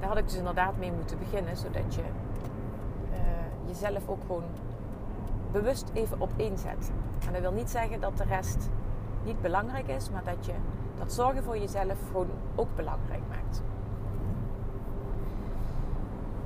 Daar 0.00 0.08
had 0.08 0.18
ik 0.18 0.24
dus 0.24 0.36
inderdaad 0.36 0.78
mee 0.78 0.92
moeten 0.92 1.18
beginnen, 1.18 1.56
zodat 1.56 1.94
je 1.94 2.00
uh, 2.00 3.18
jezelf 3.66 4.08
ook 4.08 4.20
gewoon 4.26 4.44
bewust 5.52 5.90
even 5.92 6.20
op 6.20 6.30
zet. 6.54 6.92
En 7.26 7.32
dat 7.32 7.40
wil 7.40 7.52
niet 7.52 7.70
zeggen 7.70 8.00
dat 8.00 8.16
de 8.16 8.24
rest 8.24 8.68
niet 9.24 9.40
belangrijk 9.40 9.88
is, 9.88 10.10
maar 10.10 10.24
dat 10.24 10.46
je 10.46 10.52
dat 10.98 11.12
zorgen 11.12 11.44
voor 11.44 11.58
jezelf 11.58 11.98
gewoon 12.06 12.30
ook 12.54 12.76
belangrijk 12.76 13.22
maakt. 13.28 13.62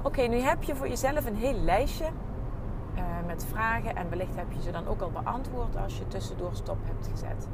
Oké, 0.02 0.22
nu 0.22 0.36
heb 0.40 0.62
je 0.62 0.74
voor 0.74 0.88
jezelf 0.88 1.26
een 1.26 1.36
heel 1.36 1.58
lijstje 1.58 2.04
uh, 2.04 3.02
met 3.26 3.44
vragen 3.44 3.96
en 3.96 4.08
wellicht 4.08 4.36
heb 4.36 4.52
je 4.52 4.62
ze 4.62 4.70
dan 4.70 4.86
ook 4.86 5.00
al 5.00 5.10
beantwoord 5.10 5.76
als 5.76 5.98
je 5.98 6.08
tussendoor 6.08 6.54
stop 6.54 6.78
hebt 6.84 7.08
gezet. 7.08 7.48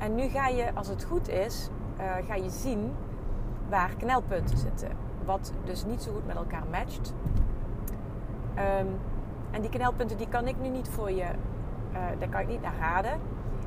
En 0.00 0.14
nu 0.14 0.28
ga 0.28 0.48
je, 0.48 0.74
als 0.74 0.88
het 0.88 1.04
goed 1.04 1.28
is, 1.28 1.68
uh, 1.98 2.26
ga 2.26 2.34
je 2.34 2.50
zien 2.50 2.92
waar 3.68 3.90
knelpunten 3.98 4.58
zitten. 4.58 4.88
Wat 5.24 5.52
dus 5.64 5.84
niet 5.84 6.02
zo 6.02 6.12
goed 6.12 6.26
met 6.26 6.36
elkaar 6.36 6.64
matcht. 6.70 7.14
Um, 8.80 8.98
en 9.50 9.60
die 9.60 9.70
knelpunten 9.70 10.16
die 10.16 10.28
kan 10.28 10.48
ik 10.48 10.60
nu 10.60 10.68
niet 10.68 10.88
voor 10.88 11.10
je, 11.10 11.24
uh, 11.92 11.98
daar 12.18 12.28
kan 12.28 12.40
ik 12.40 12.48
niet 12.48 12.62
naar 12.62 12.78
raden. 12.80 13.12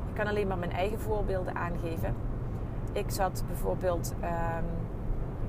Ik 0.08 0.14
kan 0.14 0.26
alleen 0.26 0.46
maar 0.46 0.58
mijn 0.58 0.72
eigen 0.72 1.00
voorbeelden 1.00 1.54
aangeven. 1.54 2.14
Ik 2.92 3.10
zat 3.10 3.44
bijvoorbeeld 3.46 4.14
um, 4.22 4.64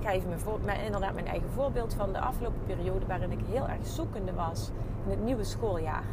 ga 0.02 0.12
even 0.12 0.28
mijn, 0.28 0.40
voor, 0.40 0.60
inderdaad 0.86 1.14
mijn 1.14 1.28
eigen 1.28 1.50
voorbeeld 1.50 1.94
van 1.94 2.12
de 2.12 2.20
afgelopen 2.20 2.62
periode 2.66 3.06
waarin 3.06 3.32
ik 3.32 3.40
heel 3.50 3.68
erg 3.68 3.86
zoekende 3.88 4.34
was 4.34 4.72
in 5.04 5.10
het 5.10 5.24
nieuwe 5.24 5.44
schooljaar 5.44 6.04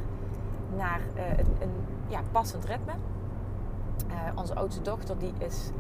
naar 0.77 1.01
een, 1.15 1.47
een 1.61 1.73
ja, 2.09 2.21
passend 2.33 2.65
ritme. 2.65 2.93
Uh, 4.07 4.13
onze 4.35 4.55
oudste 4.55 4.83
dochter 4.83 5.19
die 5.19 5.33
is 5.39 5.71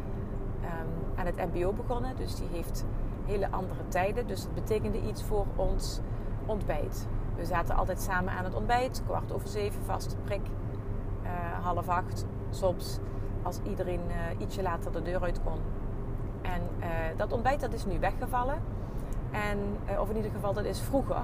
um, 0.63 1.19
aan 1.19 1.27
het 1.27 1.37
MBO 1.37 1.73
begonnen, 1.73 2.17
dus 2.17 2.35
die 2.35 2.49
heeft 2.53 2.85
hele 3.25 3.51
andere 3.51 3.89
tijden. 3.89 4.27
Dus 4.27 4.43
dat 4.43 4.55
betekende 4.55 5.01
iets 5.01 5.23
voor 5.23 5.47
ons 5.57 6.01
ontbijt. 6.47 7.07
We 7.37 7.45
zaten 7.45 7.75
altijd 7.75 8.01
samen 8.01 8.33
aan 8.33 8.45
het 8.45 8.55
ontbijt, 8.55 9.03
kwart 9.07 9.33
over 9.33 9.49
zeven, 9.49 9.85
vaste 9.85 10.17
prik, 10.17 10.47
uh, 11.23 11.31
half 11.65 11.89
acht, 11.89 12.27
soms 12.51 12.99
als 13.43 13.61
iedereen 13.63 14.01
ietsje 14.39 14.63
later 14.63 14.93
de 14.93 15.03
deur 15.03 15.23
uit 15.23 15.41
kon, 15.45 15.59
en 16.43 16.61
dat 17.17 17.33
ontbijt 17.33 17.61
dat 17.61 17.73
is 17.73 17.85
nu 17.85 17.99
weggevallen. 17.99 18.59
En, 19.31 19.59
of 19.99 20.11
in 20.11 20.17
ieder 20.17 20.31
geval, 20.31 20.53
dat 20.53 20.65
is 20.65 20.81
vroeger. 20.81 21.23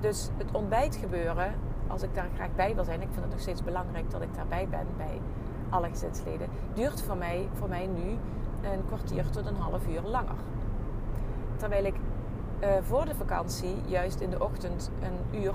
Dus 0.00 0.30
het 0.36 0.52
ontbijt 0.52 0.96
gebeuren, 0.96 1.54
als 1.86 2.02
ik 2.02 2.14
daar 2.14 2.28
graag 2.34 2.54
bij 2.54 2.74
wil 2.74 2.84
zijn, 2.84 3.00
ik 3.00 3.08
vind 3.10 3.20
het 3.22 3.30
nog 3.30 3.40
steeds 3.40 3.64
belangrijk 3.64 4.10
dat 4.10 4.22
ik 4.22 4.34
daarbij 4.34 4.68
ben 4.68 4.86
bij 4.96 5.20
alle 5.70 5.88
gezinsleden, 5.88 6.48
duurt 6.74 7.02
voor 7.02 7.16
mij, 7.16 7.48
voor 7.52 7.68
mij 7.68 7.86
nu 7.86 8.10
een 8.70 8.86
kwartier 8.86 9.30
tot 9.30 9.46
een 9.46 9.56
half 9.56 9.86
uur 9.88 10.02
langer. 10.04 10.36
Terwijl 11.56 11.84
ik 11.84 11.94
uh, 12.60 12.68
voor 12.82 13.04
de 13.04 13.14
vakantie 13.14 13.76
juist 13.86 14.20
in 14.20 14.30
de 14.30 14.44
ochtend 14.44 14.90
een 15.02 15.40
uur 15.40 15.54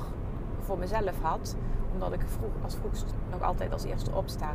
voor 0.60 0.77
mezelf 0.77 1.22
had, 1.22 1.55
omdat 1.93 2.13
ik 2.13 2.22
vroeg, 2.25 2.63
als 2.63 2.75
vroegst 2.75 3.13
nog 3.31 3.41
altijd 3.41 3.74
als 3.74 3.84
eerste 3.84 4.12
opsta. 4.12 4.53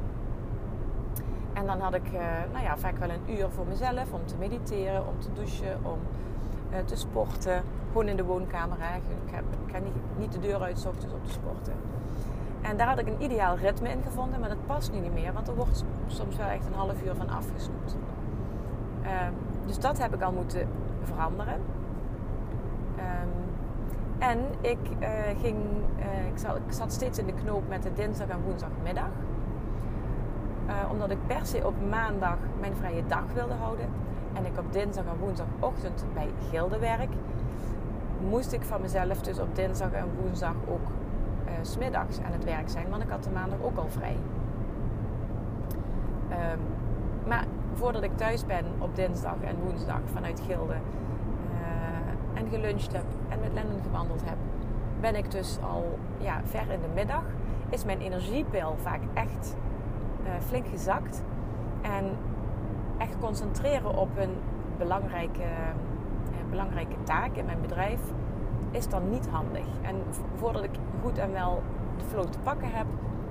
En 1.53 1.67
dan 1.67 1.81
had 1.81 1.95
ik 1.95 2.13
uh, 2.13 2.21
nou 2.53 2.65
ja, 2.65 2.79
vaak 2.79 2.99
wel 2.99 3.11
een 3.11 3.39
uur 3.39 3.51
voor 3.51 3.67
mezelf 3.67 4.13
om 4.13 4.27
te 4.27 4.37
mediteren, 4.37 5.07
om 5.07 5.21
te 5.21 5.33
douchen, 5.33 5.79
om 5.83 5.99
uh, 6.73 6.79
te 6.79 6.97
sporten. 6.97 7.63
Gewoon 7.87 8.09
in 8.09 8.17
de 8.17 8.25
woonkamer. 8.25 8.77
Ik, 8.77 9.33
heb, 9.35 9.45
ik 9.67 9.73
ga 9.73 9.79
niet, 9.79 9.93
niet, 10.19 10.33
de 10.33 10.39
deur 10.39 10.63
uit 10.63 10.87
ochtends 10.87 11.15
om 11.15 11.23
te 11.25 11.33
sporten. 11.33 11.73
En 12.63 12.77
daar 12.77 12.87
had 12.87 12.99
ik 12.99 13.07
een 13.07 13.23
ideaal 13.23 13.57
ritme 13.57 13.89
in 13.89 14.03
gevonden, 14.03 14.41
maar 14.41 14.49
dat 14.49 14.67
past 14.67 14.93
nu 14.93 14.99
niet 14.99 15.13
meer, 15.13 15.33
want 15.33 15.49
er 15.49 15.55
wordt 15.55 15.85
soms 16.07 16.37
wel 16.37 16.47
echt 16.47 16.67
een 16.67 16.75
half 16.75 17.03
uur 17.03 17.15
van 17.15 17.29
afgesnoept. 17.29 17.97
Uh, 19.03 19.11
dus 19.67 19.79
dat 19.79 19.99
heb 19.99 20.15
ik 20.15 20.23
al 20.23 20.33
moeten 20.33 20.69
veranderen. 21.03 21.55
Um, 22.97 23.51
en 24.19 24.39
ik, 24.61 24.79
uh, 25.01 25.09
ging, 25.41 25.57
ik 26.33 26.39
zat, 26.39 26.57
ik, 26.57 26.73
zat, 26.73 26.93
steeds 26.93 27.19
in 27.19 27.27
de 27.27 27.33
knoop 27.33 27.69
met 27.69 27.83
de 27.83 27.93
dinsdag 27.93 28.29
en 28.29 28.41
woensdagmiddag. 28.45 29.09
Uh, 30.67 30.75
omdat 30.91 31.11
ik 31.11 31.27
per 31.27 31.47
se 31.47 31.67
op 31.67 31.75
maandag 31.89 32.37
mijn 32.61 32.77
vrije 32.77 33.07
dag 33.07 33.25
wilde 33.35 33.55
houden. 33.55 33.87
En 34.33 34.47
ik 34.47 34.59
op 34.59 34.73
dinsdag 34.73 35.05
en 35.05 35.19
woensdagochtend 35.19 36.05
bij 36.15 36.29
Gilde 36.51 36.79
werk. 36.79 37.13
Moest 38.29 38.53
ik 38.53 38.63
van 38.63 38.81
mezelf 38.81 39.21
dus 39.21 39.39
op 39.39 39.55
dinsdag 39.57 39.93
en 39.93 40.07
woensdag 40.23 40.55
ook 40.69 40.87
uh, 41.51 41.57
smiddags 41.63 42.19
aan 42.19 42.33
het 42.33 42.45
werk 42.45 42.69
zijn. 42.69 42.91
Want 42.91 43.03
ik 43.03 43.09
had 43.11 43.25
de 43.25 43.31
maandag 43.31 43.59
ook 43.63 43.77
al 43.77 43.89
vrij. 43.89 44.17
Um, 46.31 46.61
maar 47.27 47.45
voordat 47.75 48.03
ik 48.03 48.17
thuis 48.17 48.47
ben 48.47 48.65
op 48.79 48.95
dinsdag 48.95 49.37
en 49.41 49.57
woensdag 49.65 50.01
vanuit 50.05 50.41
Gilde. 50.47 50.75
Uh, 50.75 52.41
en 52.41 52.49
geluncht 52.49 52.93
heb 52.93 53.05
en 53.29 53.41
met 53.41 53.53
Lennon 53.53 53.81
gewandeld 53.83 54.23
heb. 54.25 54.37
Ben 55.01 55.17
ik 55.17 55.31
dus 55.31 55.59
al 55.63 55.99
ja, 56.19 56.41
ver 56.45 56.71
in 56.71 56.81
de 56.81 56.89
middag. 56.95 57.23
Is 57.69 57.85
mijn 57.85 58.01
energiepil 58.01 58.77
vaak 58.83 59.01
echt 59.15 59.57
uh, 60.25 60.29
flink 60.47 60.67
gezakt. 60.67 61.23
En 61.83 62.05
echt 62.99 63.19
concentreren 63.19 63.97
op 63.97 64.09
een 64.17 64.35
belangrijke, 64.79 65.43
uh, 65.43 66.51
belangrijke 66.51 67.03
taak 67.03 67.37
in 67.37 67.45
mijn 67.45 67.61
bedrijf 67.61 68.01
is 68.71 68.89
dan 68.89 69.11
niet 69.11 69.29
handig. 69.29 69.67
En 69.83 69.97
voordat 70.35 70.63
ik 70.63 70.71
goed 71.03 71.19
en 71.19 71.33
wel 71.33 71.63
de 71.99 72.05
flow 72.05 72.25
te 72.25 72.39
pakken 72.39 72.73
heb, 72.73 72.87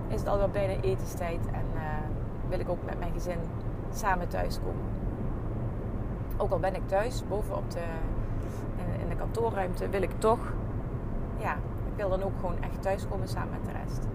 is 0.07 0.19
het 0.19 0.29
alweer 0.29 0.49
bijna 0.49 0.81
etenstijd. 0.81 1.39
En 1.51 1.65
wil 2.49 2.59
ik 2.59 2.69
ook 2.69 2.85
met 2.85 2.99
mijn 2.99 3.11
gezin 3.11 3.38
samen 3.93 4.27
thuiskomen. 4.27 4.85
Ook 6.38 6.51
al 6.51 6.59
ben 6.59 6.75
ik 6.75 6.88
thuis, 6.88 7.23
boven 7.27 7.55
op 7.55 7.71
de, 7.71 7.83
in, 8.75 9.01
in 9.01 9.09
de 9.09 9.15
kantoorruimte, 9.15 9.89
wil 9.89 10.01
ik 10.01 10.11
toch, 10.17 10.39
ja, 11.38 11.53
ik 11.53 11.93
wil 11.95 12.09
dan 12.09 12.23
ook 12.23 12.39
gewoon 12.39 12.61
echt 12.61 12.81
thuiskomen 12.81 13.27
samen 13.27 13.49
met 13.49 13.65
de 13.65 13.71
rest. 13.83 14.07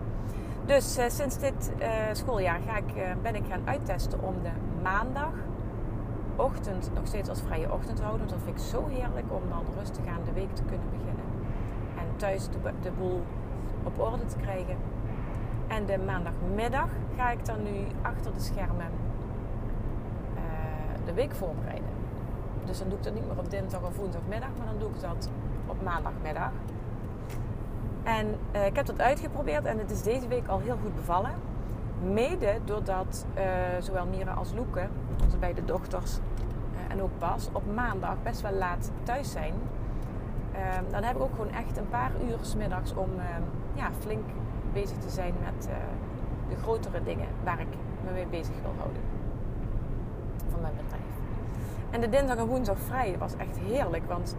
Dus 0.64 0.98
uh, 0.98 1.04
sinds 1.08 1.38
dit 1.38 1.72
uh, 1.80 1.86
schooljaar 2.12 2.60
ga 2.66 2.76
ik, 2.76 2.94
ben 3.22 3.34
ik 3.34 3.44
gaan 3.48 3.62
uittesten 3.64 4.22
om 4.22 4.34
de 4.42 4.50
maandagochtend 4.82 6.90
nog 6.94 7.06
steeds 7.06 7.28
als 7.28 7.40
vrije 7.40 7.72
ochtend 7.72 7.96
te 7.96 8.02
houden. 8.02 8.26
Want 8.26 8.38
dat 8.38 8.44
vind 8.44 8.58
ik 8.58 8.64
zo 8.70 8.86
heerlijk 8.86 9.32
om 9.32 9.42
dan 9.48 9.64
rustig 9.78 10.06
aan 10.06 10.24
de 10.24 10.32
week 10.32 10.54
te 10.54 10.62
kunnen 10.62 10.90
beginnen. 10.90 11.24
Thuis 12.16 12.48
de, 12.48 12.58
de 12.82 12.90
boel 12.98 13.22
op 13.82 14.00
orde 14.00 14.24
te 14.24 14.36
krijgen. 14.36 14.76
En 15.66 15.86
de 15.86 15.98
maandagmiddag 15.98 16.88
ga 17.16 17.30
ik 17.30 17.44
dan 17.44 17.62
nu 17.62 17.86
achter 18.02 18.32
de 18.32 18.40
schermen 18.40 18.90
de 21.04 21.12
week 21.12 21.34
voorbereiden. 21.34 21.88
Dus 22.64 22.78
dan 22.78 22.88
doe 22.88 22.98
ik 22.98 23.04
dat 23.04 23.14
niet 23.14 23.26
meer 23.26 23.38
op 23.38 23.50
dinsdag 23.50 23.82
of 23.82 23.96
woensdagmiddag, 23.96 24.48
maar 24.58 24.66
dan 24.66 24.78
doe 24.78 24.88
ik 24.88 25.00
dat 25.00 25.30
op 25.66 25.82
maandagmiddag. 25.82 26.50
En 28.02 28.26
uh, 28.54 28.66
ik 28.66 28.76
heb 28.76 28.86
dat 28.86 29.00
uitgeprobeerd 29.00 29.64
en 29.64 29.78
het 29.78 29.90
is 29.90 30.02
deze 30.02 30.28
week 30.28 30.48
al 30.48 30.58
heel 30.58 30.76
goed 30.82 30.94
bevallen. 30.94 31.32
Mede 32.02 32.58
doordat 32.64 33.26
uh, 33.36 33.42
zowel 33.78 34.06
Mira 34.06 34.32
als 34.32 34.52
Loeke, 34.54 34.88
onze 35.24 35.36
beide 35.36 35.64
dochters, 35.64 36.18
en 36.88 37.02
ook 37.02 37.18
Bas, 37.18 37.48
op 37.52 37.74
maandag 37.74 38.16
best 38.22 38.40
wel 38.40 38.52
laat 38.52 38.90
thuis 39.02 39.30
zijn. 39.30 39.54
Ehm, 40.54 40.90
dan 40.90 41.02
heb 41.02 41.16
ik 41.16 41.22
ook 41.22 41.34
gewoon 41.34 41.52
echt 41.52 41.76
een 41.76 41.88
paar 41.88 42.10
uur 42.28 42.38
s 42.40 42.54
middags 42.54 42.94
om 42.94 43.10
ehm, 43.18 43.42
ja, 43.74 43.90
flink 44.00 44.24
bezig 44.72 44.98
te 44.98 45.08
zijn 45.08 45.34
met 45.44 45.68
de 46.48 46.56
grotere 46.56 47.02
dingen 47.02 47.28
waar 47.44 47.60
ik 47.60 47.68
me 48.04 48.12
mee 48.12 48.26
bezig 48.26 48.54
wil 48.62 48.74
houden. 48.78 49.02
Van 50.50 50.60
mijn 50.60 50.74
bedrijf. 50.76 51.02
En 51.90 52.00
de 52.00 52.08
dinsdag 52.08 52.36
en 52.36 52.46
woensdag 52.46 52.78
vrij 52.78 53.18
was 53.18 53.36
echt 53.36 53.58
heerlijk. 53.58 54.02
Want 54.08 54.36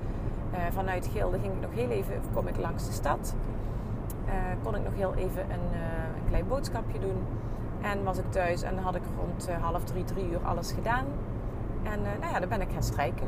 vanuit 0.72 1.10
Gilde 1.14 1.40
ging 1.40 1.54
ik 1.54 1.62
nog 1.62 1.74
heel 1.74 1.90
even, 1.90 2.22
kom 2.34 2.48
ik 2.48 2.58
langs 2.58 2.86
de 2.86 2.92
stad. 2.92 3.36
Uh, 4.26 4.32
kon 4.64 4.76
ik 4.76 4.84
nog 4.84 4.94
heel 4.96 5.14
even 5.14 5.42
een, 5.42 5.80
een, 6.16 6.28
klein 6.28 6.48
boodschapje 6.48 7.00
doen. 7.00 7.24
En 7.82 8.04
was 8.04 8.18
ik 8.18 8.32
thuis 8.32 8.62
en 8.62 8.78
had 8.78 8.96
ik 8.96 9.02
rond 9.18 9.50
half 9.62 9.84
drie, 9.84 10.04
drie 10.04 10.30
uur 10.30 10.40
alles 10.44 10.72
gedaan. 10.72 11.06
En 11.84 12.02
nou 12.02 12.34
ja, 12.34 12.40
dan 12.40 12.50
ben 12.50 12.62
ik 12.62 12.72
gaan 12.72 12.84
strijken. 12.84 13.28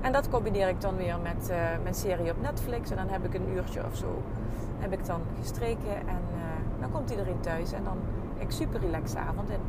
En 0.00 0.12
dat 0.12 0.28
combineer 0.28 0.68
ik 0.68 0.80
dan 0.80 0.96
weer 0.96 1.18
met 1.22 1.52
mijn 1.82 1.94
serie 1.94 2.30
op 2.30 2.40
Netflix. 2.40 2.90
En 2.90 2.96
dan 2.96 3.08
heb 3.08 3.24
ik 3.24 3.34
een 3.34 3.48
uurtje 3.48 3.84
of 3.84 3.96
zo 3.96 4.22
heb 4.78 4.92
ik 4.92 5.06
dan 5.06 5.20
gestreken. 5.40 5.96
En 5.96 6.22
dan 6.80 6.90
komt 6.90 7.10
iedereen 7.10 7.40
thuis. 7.40 7.72
En 7.72 7.84
dan 7.84 7.96
ik 8.38 8.50
super 8.50 8.80
relaxe 8.80 9.18
avond 9.18 9.50
in. 9.50 9.60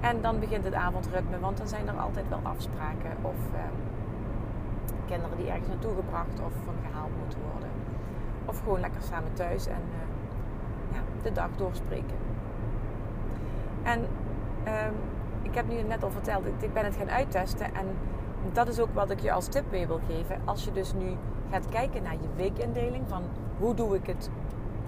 En 0.00 0.22
dan 0.22 0.40
begint 0.40 0.64
het 0.64 0.74
avondritme, 0.74 1.38
want 1.40 1.58
dan 1.58 1.68
zijn 1.68 1.88
er 1.88 1.98
altijd 1.98 2.28
wel 2.28 2.40
afspraken. 2.42 3.10
Of 3.22 3.36
kinderen 5.06 5.36
die 5.36 5.48
ergens 5.48 5.68
naartoe 5.68 5.94
gebracht 5.94 6.40
of 6.46 6.52
van 6.64 6.74
gehaald 6.86 7.10
moeten 7.22 7.38
worden. 7.52 7.68
Of 8.44 8.58
gewoon 8.58 8.80
lekker 8.80 9.02
samen 9.02 9.32
thuis 9.32 9.66
en 9.66 9.82
ja, 10.92 11.00
de 11.22 11.32
dag 11.32 11.48
doorspreken. 11.56 12.16
En 13.82 13.98
um, 14.00 14.94
ik 15.42 15.54
heb 15.54 15.68
nu 15.68 15.82
net 15.82 16.02
al 16.02 16.10
verteld, 16.10 16.46
ik 16.46 16.72
ben 16.72 16.84
het 16.84 16.96
gaan 16.96 17.10
uittesten. 17.10 17.74
En 17.74 17.86
dat 18.52 18.68
is 18.68 18.80
ook 18.80 18.94
wat 18.94 19.10
ik 19.10 19.20
je 19.20 19.32
als 19.32 19.46
tip 19.46 19.64
mee 19.70 19.86
wil 19.86 20.00
geven. 20.06 20.40
Als 20.44 20.64
je 20.64 20.72
dus 20.72 20.92
nu 20.92 21.16
gaat 21.50 21.68
kijken 21.68 22.02
naar 22.02 22.12
je 22.12 22.28
weekindeling. 22.36 23.04
Van 23.08 23.22
hoe 23.58 23.74
doe 23.74 23.96
ik 23.96 24.06
het 24.06 24.30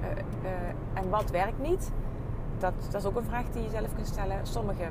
uh, 0.01 0.09
uh, 0.09 0.51
en 0.95 1.11
wat 1.11 1.31
werkt 1.31 1.59
niet. 1.59 1.93
Dat, 2.59 2.73
dat 2.91 3.01
is 3.03 3.09
ook 3.09 3.17
een 3.17 3.25
vraag 3.25 3.45
die 3.53 3.62
je 3.62 3.71
zelf 3.71 3.95
kunt 3.95 4.07
stellen. 4.07 4.38
Sommige, 4.43 4.88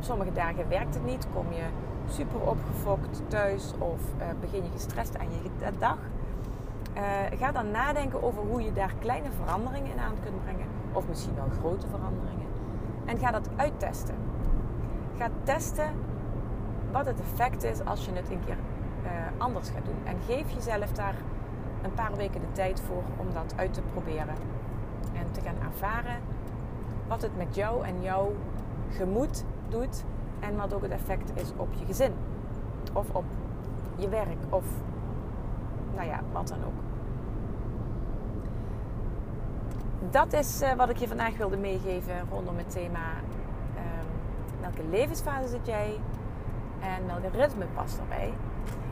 sommige 0.00 0.32
dagen 0.32 0.68
werkt 0.68 0.94
het 0.94 1.04
niet. 1.04 1.26
Kom 1.34 1.46
je 1.52 1.64
super 2.08 2.40
opgefokt 2.40 3.22
thuis 3.28 3.72
of 3.78 4.00
begin 4.40 4.62
je 4.62 4.70
gestrest 4.70 5.18
aan 5.18 5.26
je 5.30 5.70
dag. 5.78 5.98
Ga 7.38 7.52
dan 7.52 7.70
nadenken 7.70 8.22
over 8.22 8.42
hoe 8.42 8.62
je 8.62 8.72
daar 8.72 8.94
kleine 8.98 9.28
veranderingen 9.44 9.92
in 9.92 9.98
aan 9.98 10.14
kunt 10.22 10.42
brengen. 10.42 10.66
Of 10.92 11.08
misschien 11.08 11.34
wel 11.34 11.48
grote 11.58 11.86
veranderingen. 11.86 12.46
En 13.04 13.18
ga 13.18 13.30
dat 13.30 13.48
uittesten. 13.56 14.14
Ga 15.16 15.28
testen 15.42 15.90
wat 16.96 17.06
het 17.06 17.20
effect 17.20 17.62
is 17.62 17.84
als 17.84 18.04
je 18.04 18.12
het 18.12 18.30
een 18.30 18.44
keer 18.44 18.56
uh, 19.04 19.10
anders 19.38 19.68
gaat 19.68 19.84
doen. 19.84 20.00
En 20.04 20.16
geef 20.26 20.50
jezelf 20.50 20.92
daar 20.92 21.14
een 21.82 21.94
paar 21.94 22.16
weken 22.16 22.40
de 22.40 22.52
tijd 22.52 22.80
voor 22.80 23.02
om 23.16 23.32
dat 23.32 23.54
uit 23.56 23.74
te 23.74 23.80
proberen. 23.92 24.34
En 25.12 25.32
te 25.32 25.40
gaan 25.40 25.56
ervaren 25.72 26.20
wat 27.08 27.22
het 27.22 27.36
met 27.36 27.54
jou 27.54 27.84
en 27.84 28.02
jouw 28.02 28.32
gemoed 28.90 29.44
doet. 29.68 30.04
En 30.40 30.56
wat 30.56 30.74
ook 30.74 30.82
het 30.82 30.90
effect 30.90 31.30
is 31.34 31.52
op 31.56 31.68
je 31.72 31.84
gezin. 31.84 32.12
Of 32.92 33.10
op 33.12 33.24
je 33.96 34.08
werk. 34.08 34.38
Of 34.48 34.64
nou 35.94 36.06
ja, 36.06 36.20
wat 36.32 36.48
dan 36.48 36.58
ook. 36.58 36.80
Dat 40.10 40.32
is 40.32 40.62
uh, 40.62 40.72
wat 40.72 40.88
ik 40.88 40.96
je 40.96 41.08
vandaag 41.08 41.36
wilde 41.36 41.56
meegeven 41.56 42.14
rondom 42.30 42.56
het 42.56 42.70
thema 42.70 43.10
um, 43.76 44.06
welke 44.60 44.82
levensfase 44.90 45.48
zit 45.48 45.66
jij 45.66 45.98
en 46.80 47.06
welke 47.06 47.36
ritme 47.36 47.66
past 47.74 47.96
daarbij. 47.96 48.32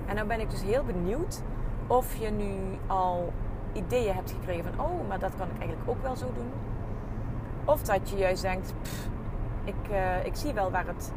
En 0.07 0.17
dan 0.17 0.27
ben 0.27 0.41
ik 0.41 0.51
dus 0.51 0.63
heel 0.63 0.85
benieuwd 0.85 1.43
of 1.87 2.17
je 2.17 2.31
nu 2.31 2.79
al 2.87 3.33
ideeën 3.73 4.15
hebt 4.15 4.31
gekregen 4.31 4.75
van 4.75 4.87
oh, 4.87 5.09
maar 5.09 5.19
dat 5.19 5.37
kan 5.37 5.47
ik 5.47 5.59
eigenlijk 5.59 5.91
ook 5.91 6.03
wel 6.03 6.17
zo 6.17 6.27
doen. 6.35 6.51
Of 7.65 7.83
dat 7.83 8.11
je 8.11 8.17
juist 8.17 8.43
denkt, 8.43 8.75
ik, 9.65 9.91
uh, 9.91 10.25
ik 10.25 10.37
zie 10.37 10.53
wel 10.53 10.71
waar 10.71 10.87
het, 10.87 11.13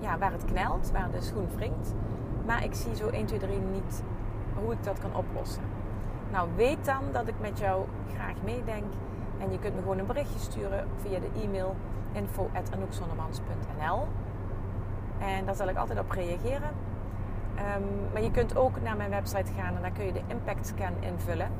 ja, 0.00 0.18
waar 0.18 0.32
het 0.32 0.44
knelt, 0.44 0.90
waar 0.90 1.10
de 1.10 1.20
schoen 1.20 1.48
wringt. 1.54 1.94
Maar 2.46 2.64
ik 2.64 2.74
zie 2.74 2.94
zo 2.94 3.08
1, 3.08 3.26
2, 3.26 3.38
3 3.38 3.58
niet 3.58 4.02
hoe 4.62 4.72
ik 4.72 4.84
dat 4.84 4.98
kan 4.98 5.14
oplossen. 5.14 5.62
Nou, 6.30 6.48
weet 6.56 6.84
dan 6.84 7.02
dat 7.12 7.28
ik 7.28 7.34
met 7.40 7.58
jou 7.58 7.84
graag 8.14 8.34
meedenk. 8.44 8.92
En 9.38 9.52
je 9.52 9.58
kunt 9.58 9.74
me 9.74 9.80
gewoon 9.80 9.98
een 9.98 10.06
berichtje 10.06 10.38
sturen 10.38 10.88
via 10.96 11.18
de 11.18 11.28
e-mail 11.42 11.76
info.anoukzonnemans.nl 12.12 14.06
En 15.18 15.46
daar 15.46 15.54
zal 15.54 15.68
ik 15.68 15.76
altijd 15.76 15.98
op 15.98 16.10
reageren. 16.10 16.70
Um, 17.56 18.12
maar 18.12 18.22
je 18.22 18.30
kunt 18.30 18.56
ook 18.56 18.82
naar 18.82 18.96
mijn 18.96 19.10
website 19.10 19.52
gaan 19.52 19.76
en 19.76 19.82
daar 19.82 19.90
kun 19.90 20.04
je 20.04 20.12
de 20.12 20.22
impact 20.26 20.66
scan 20.66 20.92
invullen. 21.00 21.50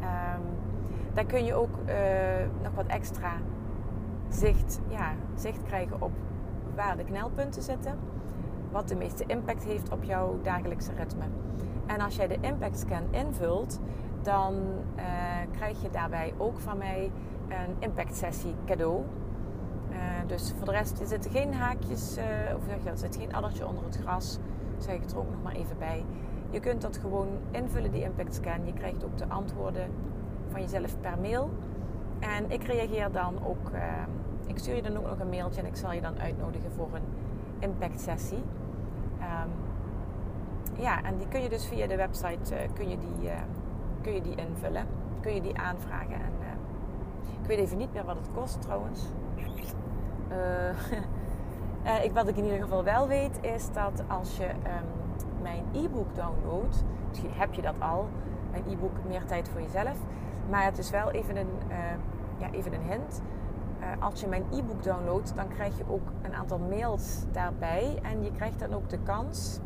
Um, 0.00 0.42
daar 1.12 1.24
kun 1.24 1.44
je 1.44 1.54
ook 1.54 1.78
uh, 1.86 1.94
nog 2.62 2.74
wat 2.74 2.86
extra 2.86 3.32
zicht, 4.28 4.80
ja, 4.88 5.12
zicht 5.34 5.62
krijgen 5.62 6.02
op 6.02 6.10
waar 6.74 6.96
de 6.96 7.04
knelpunten 7.04 7.62
zitten. 7.62 7.98
Wat 8.70 8.88
de 8.88 8.96
meeste 8.96 9.24
impact 9.26 9.64
heeft 9.64 9.92
op 9.92 10.04
jouw 10.04 10.38
dagelijkse 10.42 10.92
ritme. 10.96 11.24
En 11.86 12.00
als 12.00 12.16
jij 12.16 12.28
de 12.28 12.38
impact 12.40 12.78
scan 12.78 13.02
invult, 13.10 13.80
dan 14.22 14.54
uh, 14.96 15.02
krijg 15.52 15.82
je 15.82 15.90
daarbij 15.90 16.34
ook 16.36 16.58
van 16.58 16.78
mij 16.78 17.10
een 17.48 17.76
impact 17.78 18.16
sessie 18.16 18.54
cadeau. 18.66 19.04
Uh, 19.96 20.02
dus 20.26 20.52
voor 20.56 20.66
de 20.66 20.72
rest 20.72 21.00
er 21.00 21.06
zitten 21.06 21.30
geen 21.30 21.54
haakjes, 21.54 22.18
uh, 22.18 22.24
of 22.56 22.62
zeg 22.66 22.82
je, 22.82 22.90
er 22.90 22.98
zit 22.98 23.16
geen 23.16 23.34
addertje 23.34 23.66
onder 23.66 23.84
het 23.84 23.96
gras. 23.96 24.38
Zeg 24.78 24.94
ik 24.94 25.10
er 25.10 25.18
ook 25.18 25.30
nog 25.30 25.42
maar 25.42 25.54
even 25.54 25.78
bij. 25.78 26.04
Je 26.50 26.60
kunt 26.60 26.82
dat 26.82 26.96
gewoon 26.96 27.28
invullen, 27.50 27.92
die 27.92 28.02
impact 28.02 28.34
scan. 28.34 28.66
Je 28.66 28.72
krijgt 28.72 29.04
ook 29.04 29.18
de 29.18 29.28
antwoorden 29.28 29.90
van 30.50 30.60
jezelf 30.60 31.00
per 31.00 31.18
mail. 31.20 31.50
En 32.18 32.50
ik 32.50 32.62
reageer 32.62 33.12
dan 33.12 33.44
ook, 33.44 33.70
ik 34.46 34.58
stuur 34.58 34.74
je 34.74 34.82
dan 34.82 34.96
ook 34.96 35.06
nog 35.06 35.18
een 35.18 35.28
mailtje 35.28 35.60
en 35.60 35.66
ik 35.66 35.76
zal 35.76 35.92
je 35.92 36.00
dan 36.00 36.18
uitnodigen 36.18 36.72
voor 36.72 36.88
een 36.92 37.02
impact 37.58 38.00
sessie. 38.00 38.42
Um, 39.18 39.50
ja, 40.82 41.02
en 41.02 41.16
die 41.16 41.28
kun 41.28 41.42
je 41.42 41.48
dus 41.48 41.66
via 41.66 41.86
de 41.86 41.96
website 41.96 42.68
kun 42.74 42.88
je 42.88 42.98
die, 42.98 43.30
kun 44.02 44.12
je 44.12 44.20
die 44.20 44.34
invullen. 44.34 44.86
Kun 45.20 45.34
je 45.34 45.40
die 45.40 45.58
aanvragen. 45.58 46.14
En, 46.14 46.32
ik 47.40 47.46
weet 47.46 47.58
even 47.58 47.78
niet 47.78 47.92
meer 47.92 48.04
wat 48.04 48.16
het 48.16 48.28
kost 48.34 48.62
trouwens. 48.62 49.00
ik, 52.06 52.12
wat 52.12 52.28
ik 52.28 52.36
in 52.36 52.44
ieder 52.44 52.62
geval 52.62 52.84
wel 52.84 53.08
weet 53.08 53.38
is 53.40 53.72
dat 53.72 54.02
als 54.08 54.36
je 54.36 54.48
um, 54.48 55.42
mijn 55.42 55.64
e-book 55.72 56.14
downloadt, 56.14 56.84
misschien 57.08 57.30
heb 57.32 57.54
je 57.54 57.62
dat 57.62 57.74
al, 57.78 58.08
mijn 58.50 58.62
e-book 58.68 58.96
Meer 59.08 59.24
Tijd 59.24 59.48
voor 59.48 59.60
Jezelf. 59.60 59.96
Maar 60.50 60.64
het 60.64 60.78
is 60.78 60.90
wel 60.90 61.10
even 61.10 61.36
een, 61.36 61.50
ja, 62.38 62.50
even 62.50 62.72
een 62.72 62.82
hint. 62.82 63.22
als 64.00 64.20
je 64.20 64.26
mijn 64.26 64.44
e-book 64.52 64.82
downloadt, 64.82 65.36
dan 65.36 65.48
krijg 65.48 65.78
je 65.78 65.84
ook 65.88 66.08
een 66.22 66.34
aantal 66.34 66.58
mails 66.58 67.24
daarbij. 67.32 67.98
En 68.02 68.22
je 68.24 68.32
krijgt 68.32 68.58
dan 68.58 68.74
ook 68.74 68.88
de 68.88 68.98
kans 68.98 69.60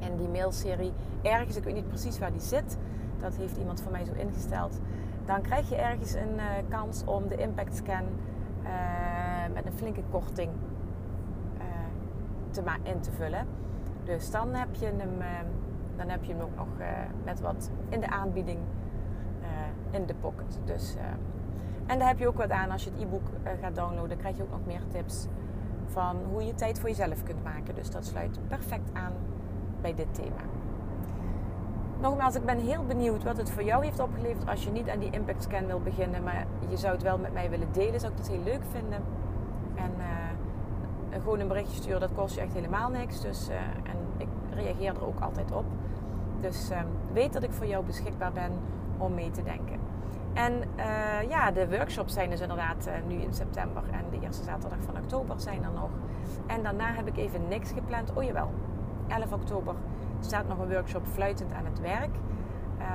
en 0.00 0.16
die 0.16 0.28
mailserie 0.28 0.92
ergens, 1.22 1.56
ik 1.56 1.64
weet 1.64 1.74
niet 1.74 1.88
precies 1.88 2.18
waar 2.18 2.32
die 2.32 2.40
zit, 2.40 2.76
dat 3.20 3.36
heeft 3.36 3.56
iemand 3.56 3.80
van 3.80 3.92
mij 3.92 4.04
zo 4.04 4.12
ingesteld. 4.12 4.80
Dan 5.24 5.40
krijg 5.40 5.68
je 5.68 5.76
ergens 5.76 6.14
een 6.14 6.40
kans 6.68 7.04
om 7.04 7.28
de 7.28 7.36
impact 7.36 7.76
scan 7.76 8.04
uh, 8.66 9.54
met 9.54 9.66
een 9.66 9.72
flinke 9.72 10.02
korting 10.10 10.50
uh, 11.58 11.64
te 12.50 12.62
in 12.82 13.00
te 13.00 13.12
vullen. 13.12 13.46
Dus 14.04 14.30
dan 14.30 14.54
heb 14.54 14.74
je 14.74 14.86
hem, 14.86 15.18
dan 15.96 16.08
heb 16.08 16.24
je 16.24 16.32
hem 16.32 16.42
ook 16.42 16.56
nog 16.56 16.68
met 17.24 17.40
wat 17.40 17.70
in 17.88 18.00
de 18.00 18.08
aanbieding 18.08 18.58
in 19.90 20.06
de 20.06 20.14
pocket. 20.14 20.58
Dus, 20.64 20.94
en 21.86 21.98
daar 21.98 22.08
heb 22.08 22.18
je 22.18 22.28
ook 22.28 22.36
wat 22.36 22.50
aan 22.50 22.70
als 22.70 22.84
je 22.84 22.90
het 22.90 23.00
e-book 23.00 23.28
gaat 23.60 23.74
downloaden. 23.74 24.16
krijg 24.16 24.36
je 24.36 24.42
ook 24.42 24.50
nog 24.50 24.66
meer 24.66 24.82
tips 24.88 25.26
van 25.86 26.16
hoe 26.30 26.44
je 26.44 26.54
tijd 26.54 26.80
voor 26.80 26.88
jezelf 26.88 27.22
kunt 27.22 27.44
maken. 27.44 27.74
Dus 27.74 27.90
dat 27.90 28.04
sluit 28.06 28.38
perfect 28.48 28.90
aan 28.92 29.12
bij 29.80 29.94
dit 29.94 30.14
thema. 30.14 30.55
Nogmaals, 32.06 32.34
ik 32.34 32.44
ben 32.44 32.58
heel 32.58 32.84
benieuwd 32.84 33.22
wat 33.22 33.36
het 33.36 33.50
voor 33.50 33.62
jou 33.62 33.84
heeft 33.84 34.00
opgeleverd. 34.00 34.48
Als 34.48 34.64
je 34.64 34.70
niet 34.70 34.88
aan 34.88 34.98
die 34.98 35.10
impact 35.10 35.42
scan 35.42 35.66
wil 35.66 35.80
beginnen, 35.80 36.22
maar 36.22 36.46
je 36.68 36.76
zou 36.76 36.92
het 36.92 37.02
wel 37.02 37.18
met 37.18 37.32
mij 37.32 37.50
willen 37.50 37.72
delen, 37.72 38.00
zou 38.00 38.12
ik 38.12 38.18
dat 38.18 38.28
heel 38.28 38.42
leuk 38.44 38.62
vinden. 38.70 39.02
En 39.74 39.92
uh, 39.98 41.20
gewoon 41.22 41.40
een 41.40 41.48
berichtje 41.48 41.76
sturen, 41.76 42.00
dat 42.00 42.14
kost 42.14 42.34
je 42.34 42.40
echt 42.40 42.52
helemaal 42.52 42.90
niks. 42.90 43.20
Dus, 43.20 43.48
uh, 43.50 43.56
en 43.90 43.96
ik 44.16 44.28
reageer 44.54 44.94
er 44.94 45.06
ook 45.06 45.20
altijd 45.20 45.52
op. 45.52 45.64
Dus 46.40 46.70
uh, 46.70 46.78
weet 47.12 47.32
dat 47.32 47.42
ik 47.42 47.52
voor 47.52 47.66
jou 47.66 47.84
beschikbaar 47.84 48.32
ben 48.32 48.52
om 48.98 49.14
mee 49.14 49.30
te 49.30 49.42
denken. 49.42 49.78
En 50.32 50.52
uh, 50.76 51.28
ja, 51.28 51.50
de 51.50 51.68
workshops 51.68 52.12
zijn 52.12 52.30
dus 52.30 52.40
inderdaad 52.40 52.88
nu 53.06 53.14
in 53.14 53.34
september. 53.34 53.82
En 53.90 54.04
de 54.10 54.26
eerste 54.26 54.44
zaterdag 54.44 54.78
van 54.84 54.96
oktober 54.96 55.40
zijn 55.40 55.64
er 55.64 55.72
nog. 55.74 55.90
En 56.46 56.62
daarna 56.62 56.92
heb 56.92 57.06
ik 57.06 57.16
even 57.16 57.48
niks 57.48 57.70
gepland. 57.72 58.12
Oh 58.14 58.22
jawel, 58.22 58.50
11 59.06 59.32
oktober 59.32 59.74
staat 60.20 60.48
nog 60.48 60.58
een 60.58 60.68
workshop 60.68 61.06
Fluitend 61.06 61.52
aan 61.52 61.64
het 61.64 61.80
werk. 61.80 62.14
Uh, 62.78 62.86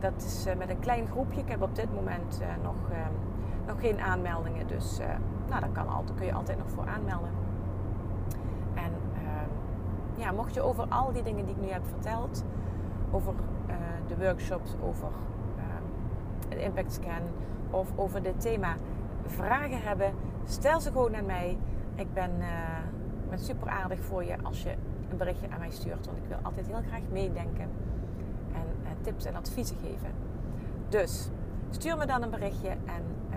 dat 0.00 0.22
is 0.22 0.46
uh, 0.46 0.54
met 0.54 0.70
een 0.70 0.78
klein 0.78 1.06
groepje. 1.06 1.40
Ik 1.40 1.48
heb 1.48 1.62
op 1.62 1.74
dit 1.74 1.94
moment 1.94 2.40
uh, 2.40 2.46
nog, 2.62 2.90
ehm, 2.90 3.12
nog 3.66 3.80
geen 3.80 4.00
aanmeldingen. 4.00 4.66
Dus 4.66 4.98
nou, 5.48 5.60
daar 5.60 5.70
kan 5.72 5.88
altijd, 5.88 6.18
kun 6.18 6.26
je 6.26 6.32
altijd 6.32 6.58
nog 6.58 6.70
voor 6.70 6.86
aanmelden. 6.86 7.30
En 8.74 8.92
ehm, 9.14 10.20
ja, 10.20 10.32
mocht 10.32 10.54
je 10.54 10.62
over 10.62 10.86
al 10.88 11.12
die 11.12 11.22
dingen 11.22 11.46
die 11.46 11.54
ik 11.54 11.60
nu 11.60 11.68
heb 11.68 11.86
verteld, 11.86 12.44
over 13.10 13.34
de 14.06 14.16
workshops, 14.16 14.74
over 14.82 15.08
het 16.48 16.58
impact 16.58 16.92
scan 16.92 17.22
of 17.70 17.88
over 17.96 18.22
dit 18.22 18.40
thema 18.40 18.76
vragen 19.26 19.82
hebben, 19.82 20.12
stel 20.44 20.80
ze 20.80 20.90
gewoon 20.90 21.16
aan 21.16 21.26
mij. 21.26 21.58
Ik 21.94 22.12
ben, 22.12 22.30
ben 23.28 23.38
super 23.38 23.68
aardig 23.68 24.00
voor 24.00 24.24
je 24.24 24.36
als 24.42 24.62
je 24.62 24.74
een 25.10 25.16
berichtje 25.16 25.50
aan 25.50 25.58
mij 25.58 25.70
stuurt. 25.70 26.06
Want 26.06 26.18
ik 26.18 26.24
wil 26.28 26.38
altijd 26.42 26.66
heel 26.66 26.82
graag 26.88 27.02
meedenken 27.10 27.68
en 28.52 28.66
uh, 28.82 28.88
tips 29.00 29.24
en 29.24 29.36
adviezen 29.36 29.76
geven. 29.76 30.10
Dus 30.88 31.30
stuur 31.70 31.96
me 31.96 32.06
dan 32.06 32.22
een 32.22 32.30
berichtje. 32.30 32.68
En 32.68 33.02
uh, 33.30 33.36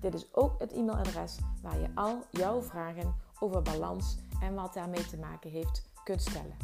Dit 0.00 0.14
is 0.14 0.34
ook 0.34 0.60
het 0.60 0.72
e-mailadres 0.72 1.38
waar 1.62 1.80
je 1.80 1.88
al 1.94 2.22
jouw 2.30 2.62
vragen 2.62 3.14
over 3.40 3.62
balans 3.62 4.18
en 4.40 4.54
wat 4.54 4.74
daarmee 4.74 5.06
te 5.06 5.18
maken 5.18 5.50
heeft 5.50 5.90
kunt 6.04 6.22
stellen. 6.22 6.56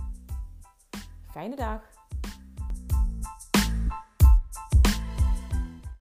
Fijne 1.30 1.56
dag! 1.56 2.01